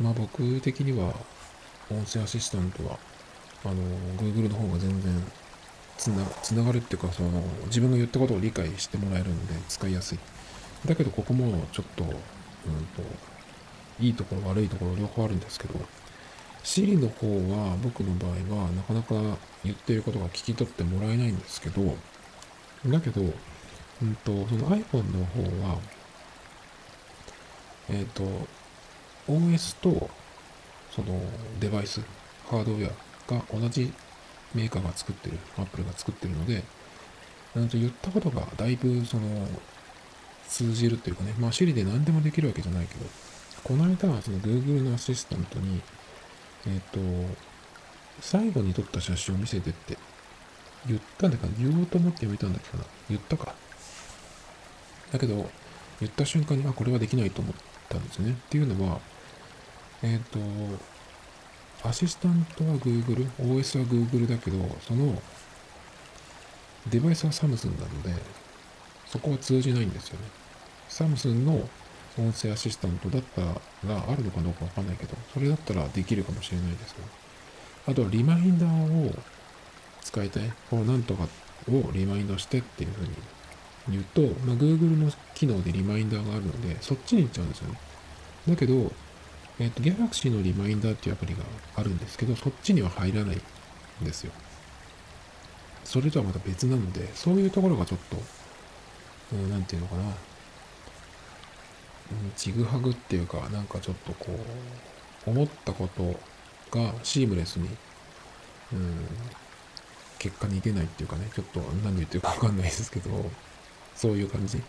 [0.00, 1.14] まあ僕的には、
[1.90, 2.98] 音声アシスタントは、
[3.64, 3.74] あの、
[4.18, 5.32] Google の方が全然
[5.96, 7.30] つなつながるっていうか、その、
[7.66, 10.18] 自分が言ったことを理解してもらえるので使いやすい。
[10.86, 12.14] だけど、ここもちょっと、うんと、
[14.00, 15.74] いいところ悪いところ両方あるんですけど
[16.62, 21.96] Siri の方は僕の場合はなかなか言っていることが聞き取ってもらえないんですけど
[22.86, 25.78] だけど、うんと、その iPhone の方は
[27.90, 28.24] えっ、ー、と
[29.28, 30.10] OS と
[30.90, 31.20] その
[31.60, 32.00] デバイス
[32.48, 33.92] ハードウェアが同じ
[34.54, 36.62] メーカーが作ってる Apple が作ってるので
[37.54, 39.22] なんと言ったことがだいぶその
[40.48, 43.06] 通じるというかねまあ Siri で何でもできるわけじゃないけど
[43.64, 45.80] この間は、その Google のアシスタントに、
[46.66, 47.34] えっ、ー、と、
[48.20, 49.96] 最後に撮った写真を見せてって
[50.86, 53.54] 言ったんだか言おうと思ってやめたんだっけかな言ったか。
[55.10, 55.50] だけど、
[55.98, 57.54] 言った瞬間に、あ、これはできないと思っ
[57.88, 58.32] たんですね。
[58.32, 59.00] っていうのは、
[60.04, 60.22] えっ、ー、
[61.82, 65.14] と、アシスタントは Google、OS は Google だけど、その
[66.90, 68.12] デバイスはサムスンなので、
[69.06, 70.26] そこは通じないんですよね。
[70.90, 71.52] サムスンの
[72.18, 77.08] 音声アシスタントだったらあるのかどうかわかんないけど、それだったらできるかもしれないですけど。
[77.86, 79.14] あとはリマインダーを
[80.02, 80.52] 使いたい。
[80.68, 81.24] このなんとか
[81.70, 83.08] をリマインドしてっていうふうに
[83.88, 87.78] 言うと、まあ、Google の機能でリマインダーがあるので、そっちに行っちゃうんですよね。
[88.48, 88.92] だけど、
[89.58, 91.42] えっ、ー、と、Galaxy のリマインダーっていうアプリが
[91.76, 94.32] あるんですけど、そっちには入らないんですよ。
[95.84, 98.16] それとはまた別なので、そういうところがちょっと、
[99.32, 100.02] うん、なんていうのかな。
[102.36, 104.26] ちぐはぐっていうか、なんかちょっとこ
[105.26, 106.18] う、思ったこと
[106.76, 107.68] がシームレスに、
[108.72, 109.06] うん、
[110.18, 113.10] 結果に出ないっていうかね、ちょっと何言ってるかわかんないですけど、
[113.94, 114.60] そういう感じ。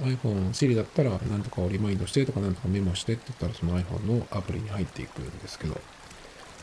[0.00, 5.78] iPhone、Siri だったら、なんとかをリマインドしてとか、なんとかメモしてって言ったら、その iPhone のアプリに入っていくんですけど、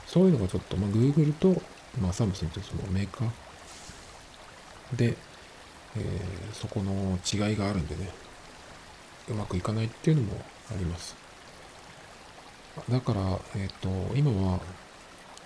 [0.07, 1.61] そういうのがちょっと、まあ、Google と、
[2.01, 5.15] まあ、サムスンというそのメーカーで、
[5.95, 8.09] えー、そこの違いがあるんでね、
[9.29, 11.15] うまくいかないっていうのもあります。
[12.89, 13.21] だから、
[13.55, 14.59] えっ、ー、と、今は、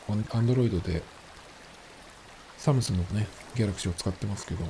[0.08, 1.02] Android で、
[2.58, 4.66] サムスンのね、Galaxy を使ってますけど、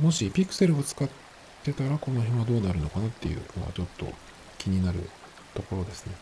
[0.00, 1.27] もし Pixel を使って
[1.64, 4.06] たら、この辺はどうなるのかなっていうのはちょっと
[4.58, 5.08] 気になる
[5.54, 6.14] ところですね。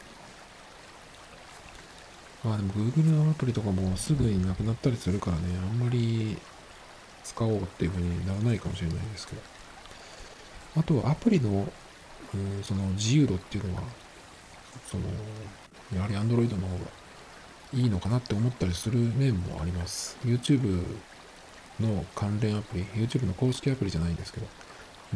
[2.45, 6.37] まあでも Google のアプリとかもすぐになくなったりするからね、あんまり
[7.25, 9.43] 使おうっていう風にならないかもしれないですけど。
[10.79, 11.67] あとはアプリの
[12.35, 13.83] うん、その自由度っていうのは、
[14.87, 15.05] その、
[15.95, 16.87] やはり Android の方が
[17.75, 20.17] いいのかなって思ったりする面もあります。
[20.25, 20.85] YouTube
[21.81, 24.47] の関連アプリ、YouTube の公式アプリじゃないんですけど、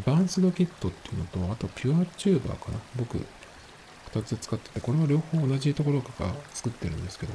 [0.07, 2.79] バンスドキットっていうのと、あと PureTuber かな？
[2.97, 3.19] 僕、
[4.13, 7.33] 2つ使ってて、これは両方同じところが作ってるんですけど、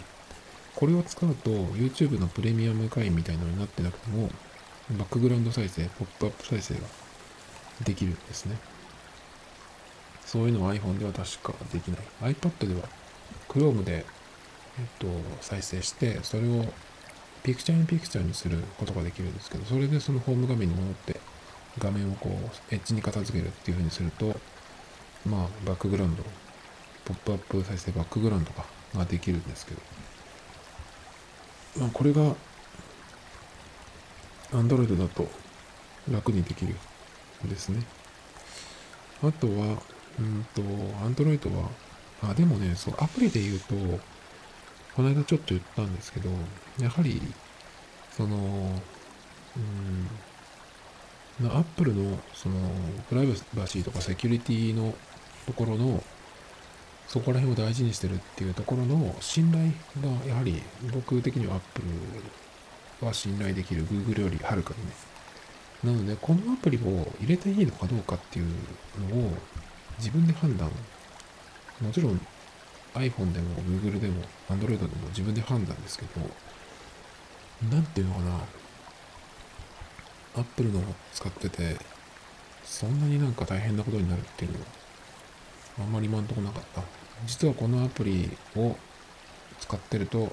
[0.76, 4.30] これを使うと YouTube のプレミアム会員みたいなのになってなくても、
[4.98, 6.82] バックグラウンド再生、ポップアップ再生が
[7.84, 8.58] できるんですね。
[10.26, 11.98] そういうのは iPhone では確かできな
[12.30, 12.34] い。
[12.34, 12.88] iPad では
[13.48, 14.06] Chrome で、
[14.80, 15.08] えっと、
[15.42, 16.66] 再生して、それを
[17.44, 21.20] ピクチャーにピクチャーにすることができるんですけど、それでそのホーム画面に戻って、
[21.80, 24.40] 画面をこう、エッジに片付けるっていう風にすると、
[25.26, 26.24] まあ、バックグラウンド、
[27.06, 29.82] ポップアップ再生バックグラウンドかができるんですけど、
[31.80, 32.36] まあ、これが、
[34.52, 35.28] Android だと
[36.10, 36.76] 楽にできる
[37.46, 37.84] んですね。
[39.24, 39.82] あとは、
[40.20, 41.70] うんと、Android は、
[42.22, 43.76] あ、でもね、そう、アプリで言うと、
[44.96, 46.30] この間ちょっと言ったんですけど、
[46.80, 47.22] やはり、
[48.12, 50.10] その、うん、
[51.44, 52.56] アップルの、その、
[53.10, 54.96] プライバシーとかセキュリティの
[55.46, 56.02] ところの、
[57.08, 59.72] そこら辺を大事にしてるっていうところの信頼
[60.02, 60.62] が、やはり
[60.94, 61.82] 僕的にはアップ
[63.02, 64.92] ルは信頼できる Google よりはるかにね。
[65.84, 68.46] なので、このアプリを入れていいのかどうかっていう
[69.10, 69.32] のを
[70.00, 70.72] 自分で判断、
[71.82, 72.20] もちろん
[72.94, 76.22] iPhone でも Google でも Android でも自分で判断ですけど、
[77.70, 78.40] なんていうのかな、
[80.38, 81.78] Apple のを使ってて、
[82.64, 84.66] そんなになんか大変なことになるっていうのは、
[85.80, 86.82] あんまり今んとこなかった。
[87.26, 88.76] 実はこのアプリを
[89.60, 90.32] 使ってると、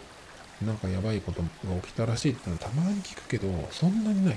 [0.61, 1.49] なんかやばいことが
[1.83, 4.37] 起きたらしいってのはたまに聞くけど、そんなにない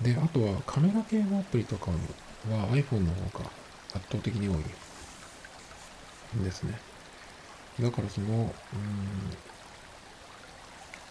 [0.00, 1.96] で、あとはカメラ系のアプリとかは
[2.70, 3.50] iPhone の方が
[3.94, 4.64] 圧倒的に多い
[6.42, 6.78] ですね。
[7.80, 9.36] だからその、うん、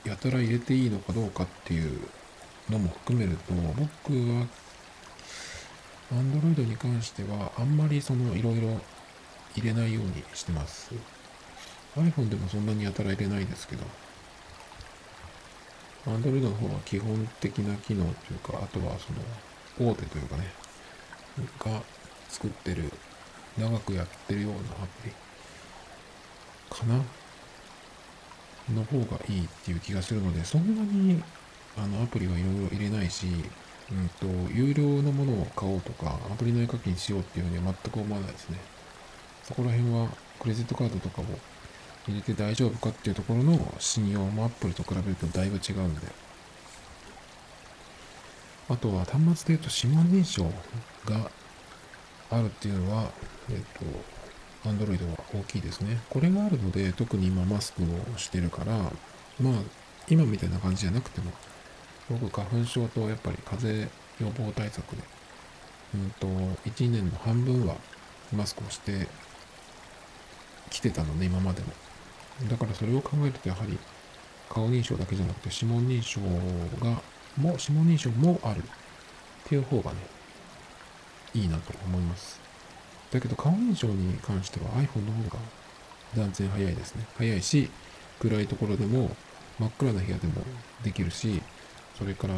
[0.10, 2.00] やたら入れていいのかどうかっていう
[2.70, 4.48] のも含めると、僕は
[6.12, 8.82] Android に関してはあんまりそのいろいろ
[9.56, 10.92] 入れないようにしてます。
[11.96, 13.84] iPhone でもそんなにやたら入れないですけど、
[16.08, 20.48] Android の方は基本的な機能というか、あとはその大手というかね、
[21.60, 21.84] が
[22.30, 22.92] 作ってる、
[23.60, 24.64] 長くやってるようなア
[25.02, 25.12] プリ
[26.70, 27.04] かな
[28.76, 31.22] の方がいいっていう気がするので、そんなに
[31.78, 33.28] あのアプリはいろいろ入れないし、
[33.92, 38.60] うんと、有料のものを買おうとか、アプリ内課金しようっていうふうには全く思わないですね。
[39.44, 41.26] そこら辺はクレジットカードとかを
[42.08, 46.02] 入れて大丈夫かっていうところの信用もアップルと比べるとだいぶ違うんで。
[48.70, 50.44] あとは端末で言うと指紋認証
[51.06, 51.32] が
[52.30, 53.10] あるっていうのは、
[53.50, 53.86] えっ、と、
[54.66, 55.98] Android は大きいですね。
[56.10, 58.74] これがあるので、特に今マスクをしてるから、
[59.40, 59.54] まあ、
[60.10, 61.32] 今みたいな感じじゃなくても、
[62.10, 65.04] 僕花粉症とやっぱり風邪予防対策で、
[65.96, 66.28] うんと、
[66.70, 67.76] 1年の半分は
[68.34, 69.08] マスクをして
[70.70, 71.68] きてたので、今までも。
[72.50, 73.78] だからそれを考えるとやはり
[74.50, 76.20] 顔認証だけじゃなくて指紋認証
[76.84, 77.02] が、
[77.38, 78.62] も、指紋認証もあるっ
[79.46, 79.98] ていう方がね、
[81.34, 82.49] いいなと思います。
[83.12, 85.40] だけど顔認証に関しては iPhone の方が
[86.16, 87.06] 断然早いですね。
[87.18, 87.70] 早いし、
[88.20, 89.16] 暗いところでも
[89.60, 90.44] 真っ暗な部屋でも
[90.84, 91.42] できるし、
[91.98, 92.34] それから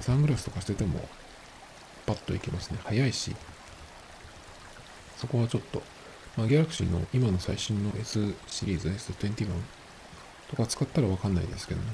[0.00, 1.00] サングラスとかしてても
[2.06, 2.78] パッといけますね。
[2.84, 3.34] 早いし、
[5.16, 5.82] そこはちょっと
[6.38, 9.48] まあ、ギャラクシーの今の最新の S シリーズ S21
[10.48, 11.86] とか使ったらわかんないですけどね。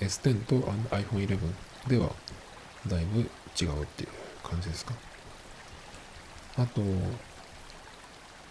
[0.00, 1.38] S10 と iPhone 11
[1.86, 2.08] では
[2.86, 4.08] だいぶ違うっていう
[4.42, 4.94] 感じですか。
[6.56, 6.80] あと、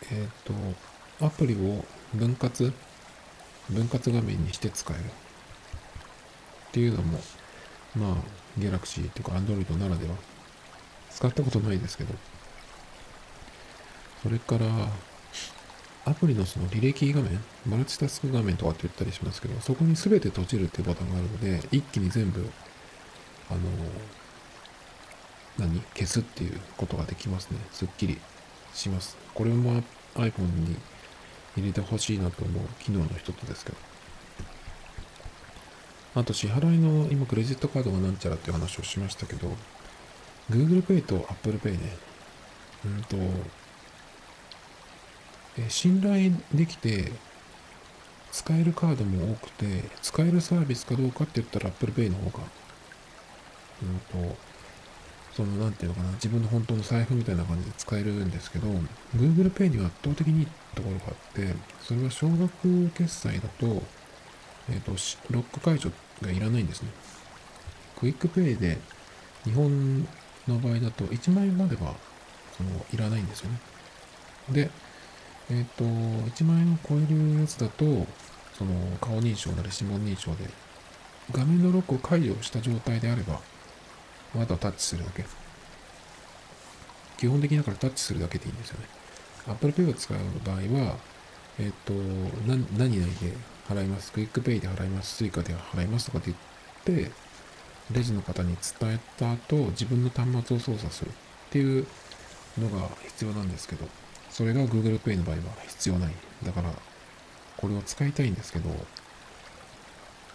[0.04, 1.84] えっ、ー、と、アプリを
[2.14, 2.74] 分割、
[3.70, 5.08] 分割画面にして使えるっ
[6.72, 7.20] ていうのも、
[7.96, 8.16] まあ、
[8.58, 10.16] ギャラクシーっていうか Android ならでは
[11.10, 12.14] 使ったことないですけど、
[14.24, 14.66] それから、
[16.06, 22.50] アプリのその履歴画面、マルチタスク画面とかって言ったりしますけど、そこに全て閉じるっていうボタンがあるので、一気に全部、
[23.50, 23.60] あの、
[25.58, 27.58] 何消すっていうことができますね。
[27.72, 28.20] すっきり
[28.78, 29.18] します。
[29.34, 29.82] これも
[30.16, 30.76] iPhone に
[31.58, 33.78] 入れてほしいなと思う機能の一つですけど。
[36.16, 39.56] あと支払いの今クレジットカードがなんちゃらって話をしましたけど、
[40.50, 41.96] Google Pay と Apple Pay ね、
[42.86, 43.18] うんと、
[45.60, 47.12] え信頼できて
[48.32, 52.44] 使えるカードも多くて使えるサービスかどうかって言ったら Apple Pay の方が
[53.84, 54.38] うんと
[55.38, 58.68] そのなんていうのかな自分の本当の財布みたいな感じで使えるんですけど
[59.16, 63.84] Google Pay には圧倒的にいいところがあってそれは少額決済だと
[64.70, 64.92] えっ、ー、と
[65.30, 66.90] ロック解除がいらないんですね。
[68.00, 68.78] QUICPay で
[69.44, 70.02] 日本
[70.48, 71.96] の場合だと1万円までは
[72.56, 73.60] そのいらないんですよね。
[74.50, 74.72] で
[75.50, 77.86] えっ、ー、と、1万円を超えるやつだと、
[78.58, 80.50] その顔認証なり指紋認証で、
[81.32, 83.40] 画面のロックを解除した状態であれば、
[84.36, 85.26] あとはタッチするだけ。
[87.18, 88.86] 基本的だからタッチするだけでいいんですよね。
[89.48, 90.98] Apple Pay を使う場合は、
[91.60, 91.94] えっ、ー、と、
[92.46, 93.34] 何、々で
[93.68, 94.12] 払います。
[94.12, 95.16] QUICPay で払います。
[95.16, 96.34] Suica で払いますとかって
[96.86, 97.12] 言って、
[97.92, 101.14] レジの方に伝えた後、自分の端末を操作するっ
[101.50, 101.88] ていう
[102.60, 103.88] のが必要なんですけど、
[104.30, 106.14] それが Google Pay の場合は必要ない。
[106.44, 106.72] だから、
[107.56, 108.70] これを使いたいんですけど、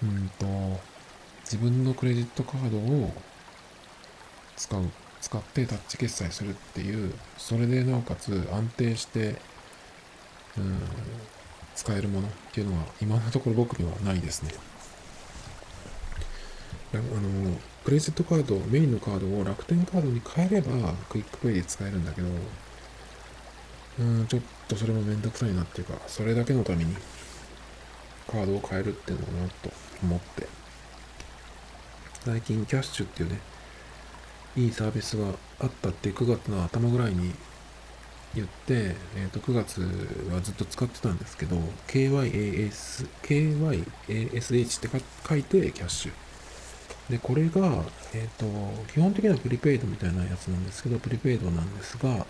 [0.03, 0.81] うんと、
[1.45, 3.13] 自分のクレジットカードを
[4.63, 4.81] 使う、
[5.21, 9.35] 使ってタッチ決済するっていう、それでなおかつ安定して、
[10.57, 10.79] うん、
[11.75, 14.53] 使えるものっていうのは今のところ僕にはないですね。
[16.95, 22.29] あの、クレジットカード、メインのカードを楽天カードに変えれば QUICPay で使えるんだけど、
[23.99, 26.95] うん、ちょっとそれもめんどくさいなっていうか、それだけのために
[28.31, 29.73] カードを変えるっていうのかなと
[30.05, 30.47] 思って。
[32.25, 33.41] 最近 Kyash っていうね、
[34.57, 35.29] いいサービスが
[35.61, 37.33] あったって9月の頭ぐらいに
[38.35, 39.81] 言って、えー、と9月
[40.33, 46.13] はずっと使ってたんですけど KYAS KYASH って書いてキャッシュ。
[47.11, 47.85] でこれが、
[48.15, 48.47] えーと、
[48.93, 52.25] 基本的にはプリペイドみたいなやつなんですけどプリペイドなんですが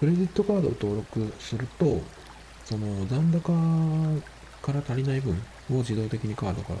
[0.00, 2.00] クレジットカードを登録すると
[2.64, 3.52] その残高
[4.62, 5.34] から足りない分
[5.70, 6.78] を自動的にカードから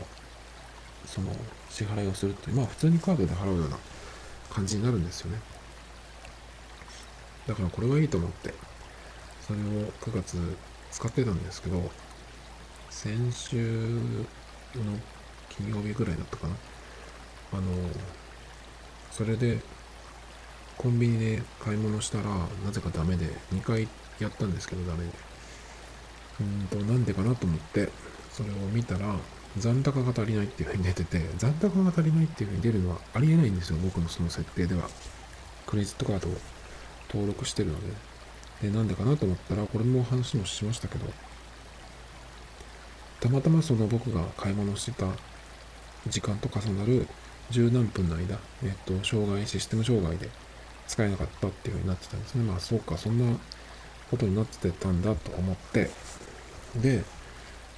[1.06, 1.30] その
[1.68, 3.78] 支払いをするっていうまあ普通にカードで払うような
[4.52, 5.38] 感じになるんですよね
[7.46, 8.54] だからこれはいいと思って、
[9.46, 9.62] それを
[10.00, 10.36] 9月
[10.92, 11.90] 使ってたんですけど、
[12.88, 13.56] 先週
[14.76, 14.98] の
[15.48, 16.54] 金曜日ぐらいだったかな。
[17.54, 17.62] あの、
[19.10, 19.58] それで、
[20.78, 22.24] コンビニで買い物したら、
[22.64, 23.88] なぜかダメで、2回
[24.20, 25.10] やったんですけどダメで。
[26.40, 27.90] うんと、なんでかなと思って、
[28.30, 29.16] それを見たら、
[29.58, 34.88] 残高が足りないっていうふうに出てて、残高が足りないっていうふうに出るのはありえないんですよ、僕のその設定では。
[35.66, 36.36] クレジットカードを
[37.08, 41.06] 登録してるので、で、なんでかなと思ったら、これも話もしましたけど、
[43.20, 45.06] たまたまその僕が買い物してた
[46.08, 47.06] 時間と重なる
[47.50, 50.28] 十何分の間、えっと、障害、システム障害で
[50.88, 52.44] 使えなかったっていう風になってたんですね。
[52.44, 53.38] まあ、そうか、そんな
[54.10, 55.90] ことになってたんだと思って、
[56.76, 57.04] で、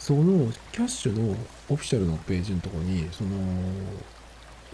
[0.04, 1.34] そのキャッシュの
[1.70, 3.30] オフィシャルのページのとこに、その、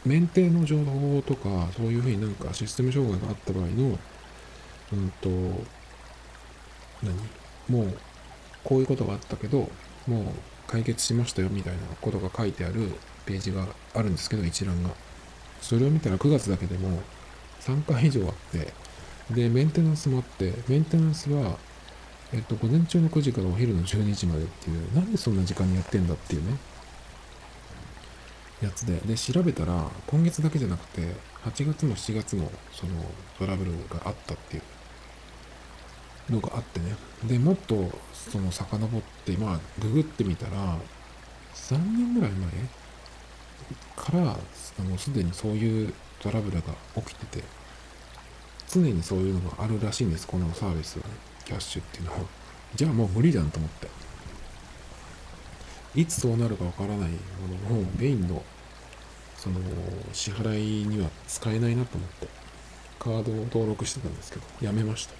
[0.04, 3.96] 免停の情報とか、そういうふうになんかシステム障害があった場合の
[4.92, 5.28] うんと、
[7.04, 7.14] 何？
[7.68, 7.98] もう、
[8.64, 9.70] こういうことがあったけど、
[10.08, 10.24] もう
[10.66, 12.90] 解決しましたよみたいなことが書いてある
[13.24, 14.90] ページがあるんですけど、一覧が。
[15.60, 16.98] それを見たら9月だけでも
[17.60, 18.72] 3回以上あって、
[19.32, 21.56] で、メンテナンスもあって、メンテナンスは、
[22.32, 26.56] えっと、午前中の9時からお昼の12時までっていう、なんでそんな時間にやってんだっていうね、
[28.62, 31.14] やつで、で、調べたら、今月だけじゃなくて、
[31.44, 32.92] 8月も7月も、その、
[33.38, 34.60] トラブルがあったってい
[36.30, 36.94] うのがあってね。
[37.24, 40.78] で、もっとその遡って、まあ、ググってみたら、
[41.54, 42.50] 3年ぐらい前
[43.96, 47.44] から、あの、すでにそういうトラブルが起きてて、
[48.68, 51.14] 常にそういうのがあるらしいんです、このサービスはね。
[51.50, 52.18] キャッシュっていうのは。
[52.74, 53.88] じゃあもう無理じゃんと思って。
[55.94, 57.06] いつそうなるかわからないも
[57.68, 58.42] のをメインの
[59.36, 59.56] その
[60.12, 62.28] 支払いには使えないなと思って
[63.00, 65.14] カードを登録してたんですけどやめました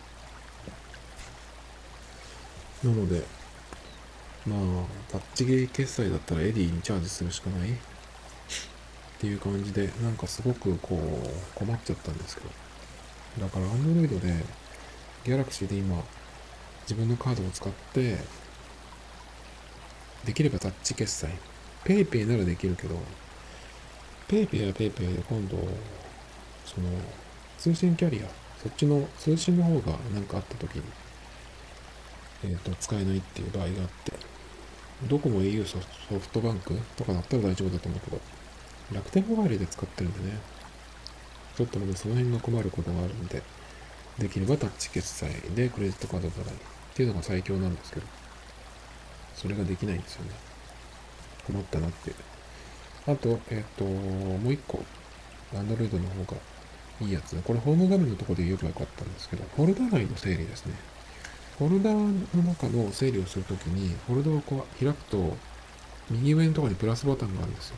[2.87, 3.25] なので、
[4.47, 7.75] まあ、タッチゲー決済だったらエディにチャージするしかないっ
[9.21, 10.99] ていう感じで、なんかすごくこう、
[11.55, 12.43] 困っちゃったんですけ
[13.39, 13.45] ど。
[13.45, 14.45] だから Android で、
[15.25, 16.03] Galaxy で今、
[16.83, 18.19] 自分のカードを使って、
[20.25, 21.31] できればタッチ決済。
[21.85, 22.99] PayPay ならできるけど、
[24.29, 25.57] PayPay は PayPay で今度、
[26.65, 26.89] その、
[27.59, 28.29] 通信キャリア、
[28.63, 30.83] そっちの通信の方が何かあった時に、
[32.45, 34.13] えーと、使えないっていう場合があって、
[35.09, 35.79] どこも au ソ
[36.19, 38.21] フトバンクとかだったら大丈夫だと思うけど、
[38.93, 40.39] 楽天モバイルで使ってるんでね、
[41.57, 43.43] ちょっとまだその辺が困ることがあるんで、
[44.19, 46.57] できればタッチ決済でクレジットカード払いっ
[46.95, 48.07] ていうのが最強なんですけど、
[49.35, 50.31] それができないんですよね。
[51.47, 52.13] 困ったなって。
[53.07, 54.85] あと、えっ、と、もう一個、
[55.55, 56.41] Android の方が
[57.01, 57.35] いいやつ。
[57.37, 60.75] これホーム画面のとこで言えばよかったんですけど、フォルダ内の整理ですね。
[61.59, 62.09] フォルダの
[62.43, 65.37] 中の整理をするときに、フォルダをこう開くと、
[66.11, 67.77] 右上のところにプラスボタンがあるんですよ。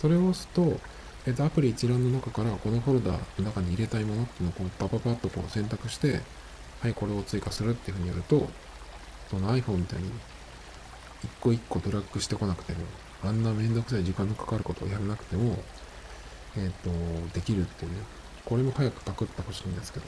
[0.00, 0.78] それを押すと、
[1.26, 6.20] えっと、アプリ一覧の中からこのフォルダの中に入れたいものっていうのをこうパパパッとこう選択して、
[6.80, 8.46] はい、これを追加するっていうふうにやると、
[9.30, 10.10] その iPhone みたいに
[11.24, 12.80] 一個一個ドラッグしてこなくても、
[13.22, 15.56] あんなめんどくさい時間のかかることをやらなくても、
[16.58, 16.90] えっ、と、
[17.34, 17.98] できるっていうね。
[18.44, 20.06] これも早くパクってほしいんですけど。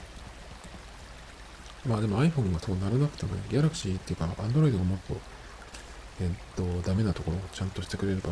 [1.87, 5.17] まあでも iPhone がそうならなくても、Galaxy っていうか Android がもっと、
[6.21, 8.29] えっと、ダメなところをちゃんとしてくれれば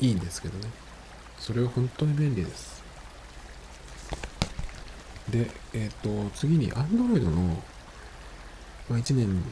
[0.00, 0.85] いいんですけどね。
[1.38, 2.82] それは本当に便利です。
[5.30, 7.62] で、えっと、次に Android の、
[8.88, 9.42] まあ、1年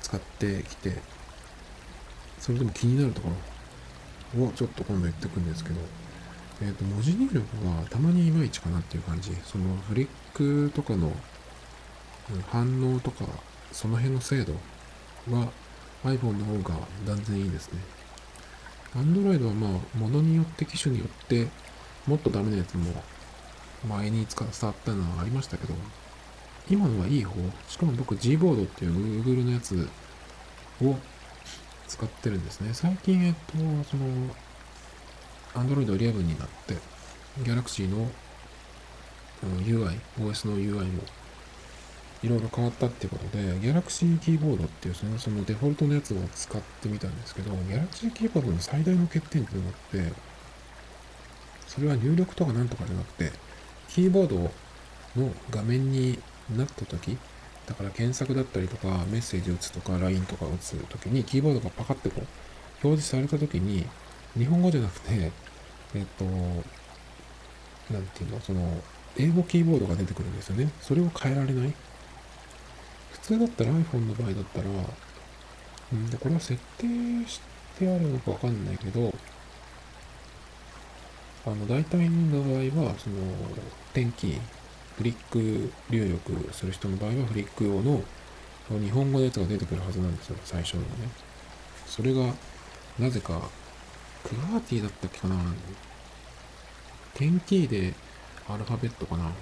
[0.00, 0.96] 使ってきて、
[2.38, 3.30] それでも気になるとこ
[4.36, 5.80] ろをちょっと今度言ってくんですけど、
[6.62, 9.30] えっ、と、文字入力がたまにいまいちかなっていう感じ。
[9.44, 11.12] そのフリックとかの
[12.48, 13.26] 反応とか、
[13.72, 14.54] その辺の精度
[15.30, 15.50] は
[16.04, 16.76] iPhone の方が
[17.06, 17.95] 断然いいですね。
[18.94, 21.48] Android はまあ、ものによって機種によって、
[22.06, 22.84] もっとダメなやつも
[23.88, 25.74] 前に使ったのはありましたけど、
[26.70, 27.34] 今のはいい方。
[27.68, 29.88] しかも僕 Gboard っていう Google のやつ
[30.82, 30.96] を
[31.86, 32.70] 使ってるんですね。
[32.72, 33.56] 最近、えっと、
[33.88, 34.06] その、
[35.54, 36.76] Android 11になって、
[37.42, 38.10] Galaxy の
[39.64, 41.02] UI、OS の UI も
[42.22, 50.12] いろいろ変わったっていうことで、Galaxy キーボードっていうそのそのデフォルトのやつを使ってみたんですけど、Galaxy キーボードの最大の欠点っていうのがあって、
[51.66, 53.32] それは入力とかなんとかじゃなくて、
[53.88, 54.36] キーボード
[55.20, 56.18] の画面に
[56.56, 57.18] なった時、
[57.66, 62.26] だから検索だったりとか、メッセージ打つとか、LINE とか打つ時に、キーボードがパカってこう、
[62.86, 63.86] 表示された時に、
[64.36, 65.32] 日本語じゃなくて、
[65.94, 66.24] えっと、
[67.92, 68.82] なんていうの、その、
[69.16, 70.70] 英語キーボードが出てくるんですよね。
[70.80, 71.74] それを変えられない。
[73.26, 74.68] 普通だったら iPhone の場合だったら、
[75.98, 76.86] んで、これは設定
[77.26, 77.40] し
[77.76, 79.12] てあるのかわかんないけど、
[81.44, 83.16] あの、大体の場合は、その、
[83.92, 84.40] 天気、
[84.96, 88.00] フリック入力する人の場合は、フリック用の
[88.80, 90.86] 日本語のやつが出てくるはずなんですよ、最初のね。
[91.84, 92.32] それが、
[92.96, 93.50] なぜか、
[94.22, 95.34] クワーティーだったっけかな
[97.14, 97.92] 天気で
[98.48, 99.32] アルファベットかな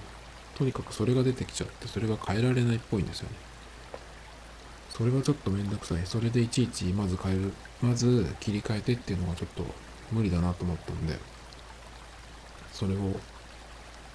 [0.55, 3.54] とにかくそれが出てきちゃって、それが変えられないっぽいんですよね。
[4.97, 6.07] それはちょっとめんどくさい。
[6.07, 9.65] それでいちいちまず変える、まず切り替えてっていうのがちょっと
[10.13, 11.19] 無理だなと思ったんで、
[12.73, 12.99] それを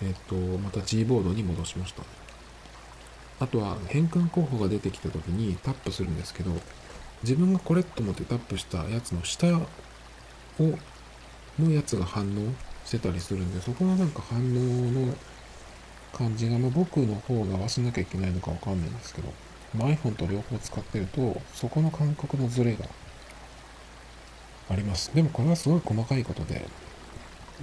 [0.02, 2.04] えっ、と、また G ボードに戻しました。
[3.40, 6.52] あとは変換候補が出てきた時にタップするんですけど、
[7.24, 9.68] 自分がこれと思ってタップしたやつの下を、
[11.60, 12.54] のやつが反応
[12.86, 14.42] してたりするんで、そこのなんか反応
[14.92, 15.14] の
[16.14, 19.34] 感じが、まあ、僕の方が合わせなきゃいけないのかわかんないんですけど、
[19.78, 22.86] iPhone と両方使ってると、そこの感覚のズレが
[24.70, 25.14] あります。
[25.14, 26.66] でもこれはすごい細かいことで、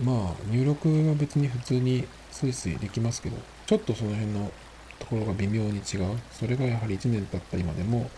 [0.03, 3.37] まあ入力は別に普通にスイスイできますけど、
[3.67, 4.53] ちょっとその辺の
[4.99, 6.19] ところが微妙に違う。
[6.33, 8.11] それがやはり1年経った今でも、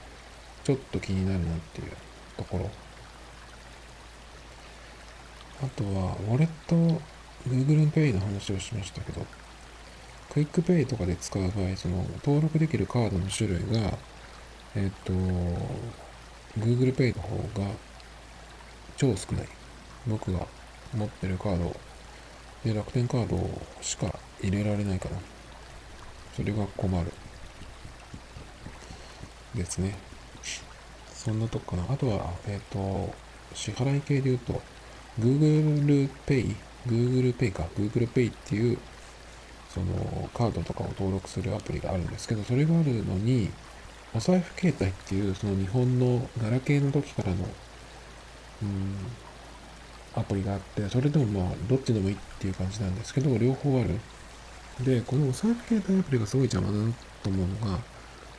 [0.65, 1.93] ちょっと気になるなっていう
[2.37, 2.71] ところ。
[5.63, 6.77] あとは、ウォレット、
[7.49, 9.27] Google Pay の話をしましたけど、
[10.39, 13.99] QUICPay とかで使う場合、その登録できるカードの種類が、
[14.77, 15.13] えっ、と、
[16.61, 17.71] Google Pay の方が
[18.97, 19.49] 超少ない。
[20.07, 20.47] 僕が
[20.95, 21.75] 持ってるカード
[22.65, 23.37] で、楽天カード
[23.81, 25.19] しか入れられないかな。
[26.37, 27.13] それが困る。
[29.57, 29.97] ですね。
[31.13, 31.93] そんなとこかな。
[31.93, 33.13] あとは、えっ、と、
[33.55, 34.63] 支払い系で言うと、
[35.19, 36.55] Google Pay、
[36.87, 38.79] Google Pay か、Google Pay っていう、
[39.79, 43.51] その、カードとかを登録するアプリがあるんですけど、それがあるのに、
[44.15, 47.37] お財布携帯っていう、その日本のガラケーの時からの、
[48.63, 48.97] うん、
[50.15, 54.01] アプリがあって、それでもまあ、どっちでもいいっていう感じなんですけど、両方ある。
[54.85, 57.79] で、このお財布携帯アプリがすごい邪魔だなと思うのが、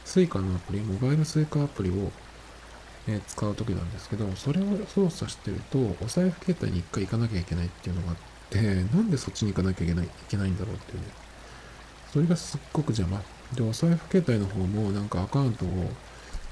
[0.06, 2.12] Suica のアプリ、モバイル Suica アプリを、
[3.08, 8.18] え使うときなんですけど、それを操作してると、お財布携帯に一回行かなきゃいけないっていうのがあっ
[8.50, 11.29] て、なんでそっちに行かなきゃいけないいけないんだろうっていうね。
[12.14, 13.22] それがすっごく邪魔。
[13.54, 15.70] で、お財布携帯の方もなんかアカウントを、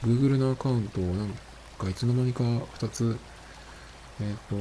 [0.04, 1.30] Google のアカウントをなん
[1.78, 3.18] かいつの間にか2つ
[4.20, 4.56] えっ、ー、と、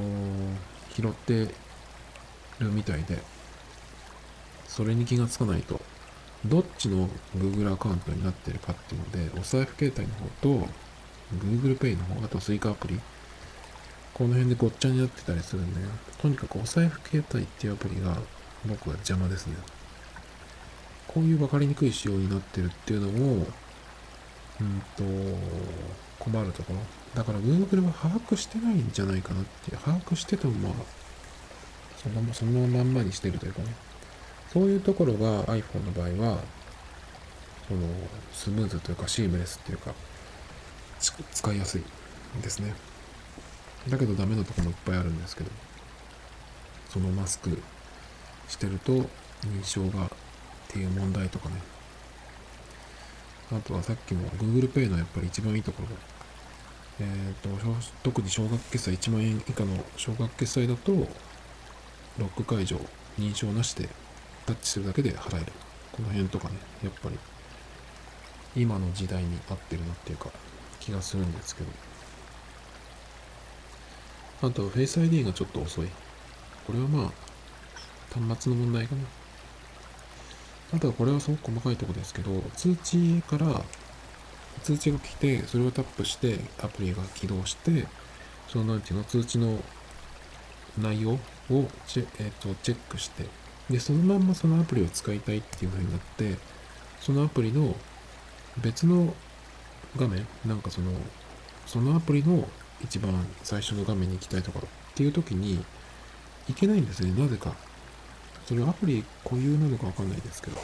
[0.94, 1.54] 拾って
[2.58, 3.18] るみたいで、
[4.66, 5.80] それに気がつかないと、
[6.44, 10.68] どっちの Google アカウントになってるかっていうので、お財布携帯の方と、
[11.34, 13.00] Google Pay の方、あと Suica アプリ、
[14.12, 15.80] この辺でごっちゃになってたりするんで、
[16.18, 18.18] とにかくお財布携帯っていうアプリが
[18.66, 19.56] 僕は邪魔ですね。
[21.16, 23.46] こういう分かりにくい仕様になってるっていうのも、
[24.60, 25.02] うんと、
[26.18, 26.80] 困るところ。
[27.14, 29.78] だから Google は把握してないんじゃないかなっていう。
[29.78, 30.72] 把握しててもまあ、
[31.96, 33.68] そのそのまんまにしてるというかね。
[34.52, 36.38] そういうところが iPhone の場合は、
[37.66, 37.80] その
[38.34, 39.94] スムーズというかシームレスっていうか、
[41.00, 41.82] 使いやすい
[42.42, 42.74] ですね。
[43.88, 45.50] だけどダメなとこもいっぱいあるんですけど、
[46.90, 47.58] そのマスク
[48.48, 50.10] してると認証が
[50.76, 51.54] っていう問題とかね、
[53.50, 55.88] あとはさっきも Google Pay のやっぱり一番いいところ
[57.00, 57.48] えっ、ー、と、
[58.02, 62.78] 特に少額決済1万円以下の少額決済だと、ロック解除、
[63.18, 63.88] 認証なしで
[64.44, 65.52] タッチするだけで払える。
[65.92, 67.18] この辺とかね、やっぱり
[68.54, 70.30] 今の時代に合ってるなっていうか
[70.80, 71.70] 気がするんですけど。
[74.48, 75.88] あと、Face ID がちょっと遅い。
[76.66, 79.02] これはまあ、端末の問題かな。
[80.74, 83.64] あとはこれはすごく細かいとこですけど、通知から
[84.62, 87.86] 通知が来て、それをタップして、アプリが起動して、
[88.48, 89.58] そのなんていうの、通知の
[90.78, 91.18] 内容を
[91.86, 93.26] チェ,、えーと、チェックして、
[93.70, 96.36] で、そのまんまそのアプリを使いたいっていう風になって、
[97.00, 97.76] そのアプリの
[98.58, 99.14] 別の
[99.96, 100.90] 画面、なんかその、
[101.66, 102.48] そのアプリの
[102.82, 103.12] 一番
[103.42, 105.64] 最初の画面に行きたいところっていう時に、
[106.48, 107.54] 行けないんですね、なぜか。
[108.46, 110.58] それアプリ固有なのかわかんないですけど。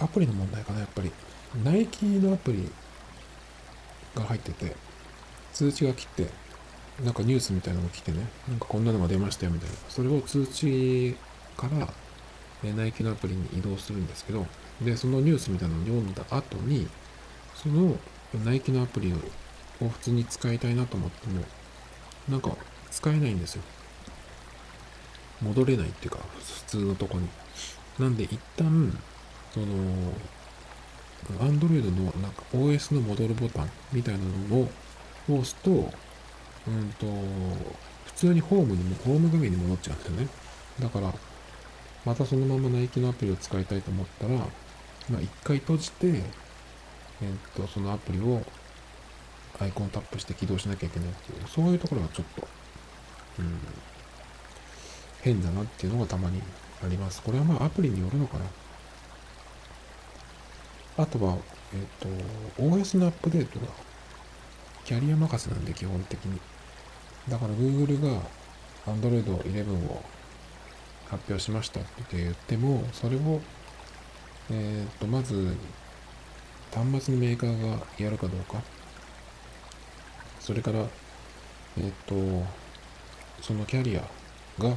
[0.00, 1.12] アプリの問題かな、やっぱり。
[1.62, 2.70] ナイキのアプリ
[4.14, 4.74] が入ってて、
[5.52, 6.28] 通知が来て、
[7.04, 9.76] なんかニュースみたいなのが来てね、なんかこんなのが出ましたよみたいな。
[9.88, 11.16] それを通知
[11.56, 11.88] から、
[12.64, 14.46] えナイキのアプリに移動するんですけど、
[14.80, 16.88] で、そのニュースみたいなのを読んだ後に、
[17.54, 17.96] その
[18.44, 21.44] ナイキのアプリを普通に使いたいなと思っても、
[22.28, 22.56] なんか
[22.90, 23.62] 使えないんですよ。
[25.42, 27.28] 戻れないっていうか、普通のとこに。
[27.98, 28.96] なんで一旦、
[29.52, 29.66] その、
[31.40, 34.70] Android のなんか OS の戻るボタンみたいなのを
[35.28, 37.06] 押すと、うんと、
[38.06, 40.28] 普通にホームにも、ホーム画面に戻っちゃうんですよね。
[40.80, 41.12] だから、
[42.04, 44.34] またそのままナイキのアプリを使いたいと思ったら、
[45.10, 46.22] まあ一回閉じて、えっ
[47.54, 48.42] と、そのアプリを
[49.58, 52.48] アイコンタップして起動しなきゃいけないっていう、そういうところがちょっと、
[53.38, 53.58] うん、
[55.22, 56.40] 変だなっていうのがたまに
[56.82, 57.22] あります。
[57.22, 58.44] これはまあアプリによるのかな。
[60.98, 61.36] あとは、
[61.74, 63.66] えっ、と、OS のアップデートが
[64.84, 66.40] キャリア任せなんで基本的に。
[67.28, 68.22] だから Google が
[68.86, 70.02] Android 11を
[71.08, 73.40] 発表しましたって言っても、それを、
[74.50, 75.56] えっ、と、まず、
[76.72, 78.62] 端末のメーカーがやるかどうか。
[80.38, 80.86] それから、
[81.78, 82.14] えっ、と、
[83.42, 84.02] そのキャリア
[84.58, 84.76] が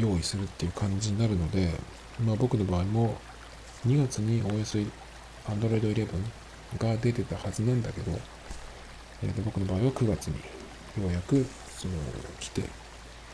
[0.00, 1.70] 用意するっていう感じになるので、
[2.24, 3.16] まあ僕の場合も
[3.86, 4.90] 2月に OS
[5.46, 6.08] Android 11
[6.78, 8.12] が出てたはずなんだけど、
[9.22, 10.36] えー、と僕の場合は9月に
[11.02, 11.44] ようやく
[11.76, 11.94] その
[12.38, 12.62] 来て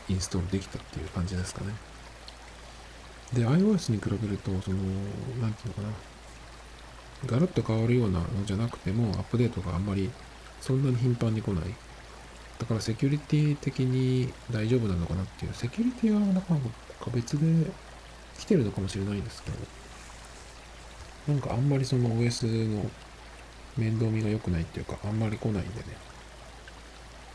[0.09, 1.73] インストールできたっていう感じですかね。
[3.33, 4.77] で、iOS に比べると、その、
[5.41, 5.89] なんていうのかな、
[7.25, 10.09] ガラッと変わるようなのじゃなくても、アップデートがあんまり
[10.61, 11.75] そんなに頻繁に来ない。
[12.59, 16.65] だからセキュリティ的に大丈夫なのかなっていう、セキュリティはなかなか
[17.13, 17.71] 別で
[18.39, 19.57] 来てるのかもしれないんですけど、
[21.33, 22.89] なんかあんまりその OS の
[23.77, 25.85] 面倒見が良くないっていうか、あんまり来ないんでね、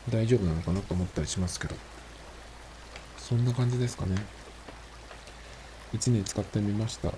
[0.09, 1.75] 大丈夫なのかなと思ったりしますけど、
[3.17, 4.15] そんな感じですかね。
[5.93, 7.13] 1年使ってみましたっ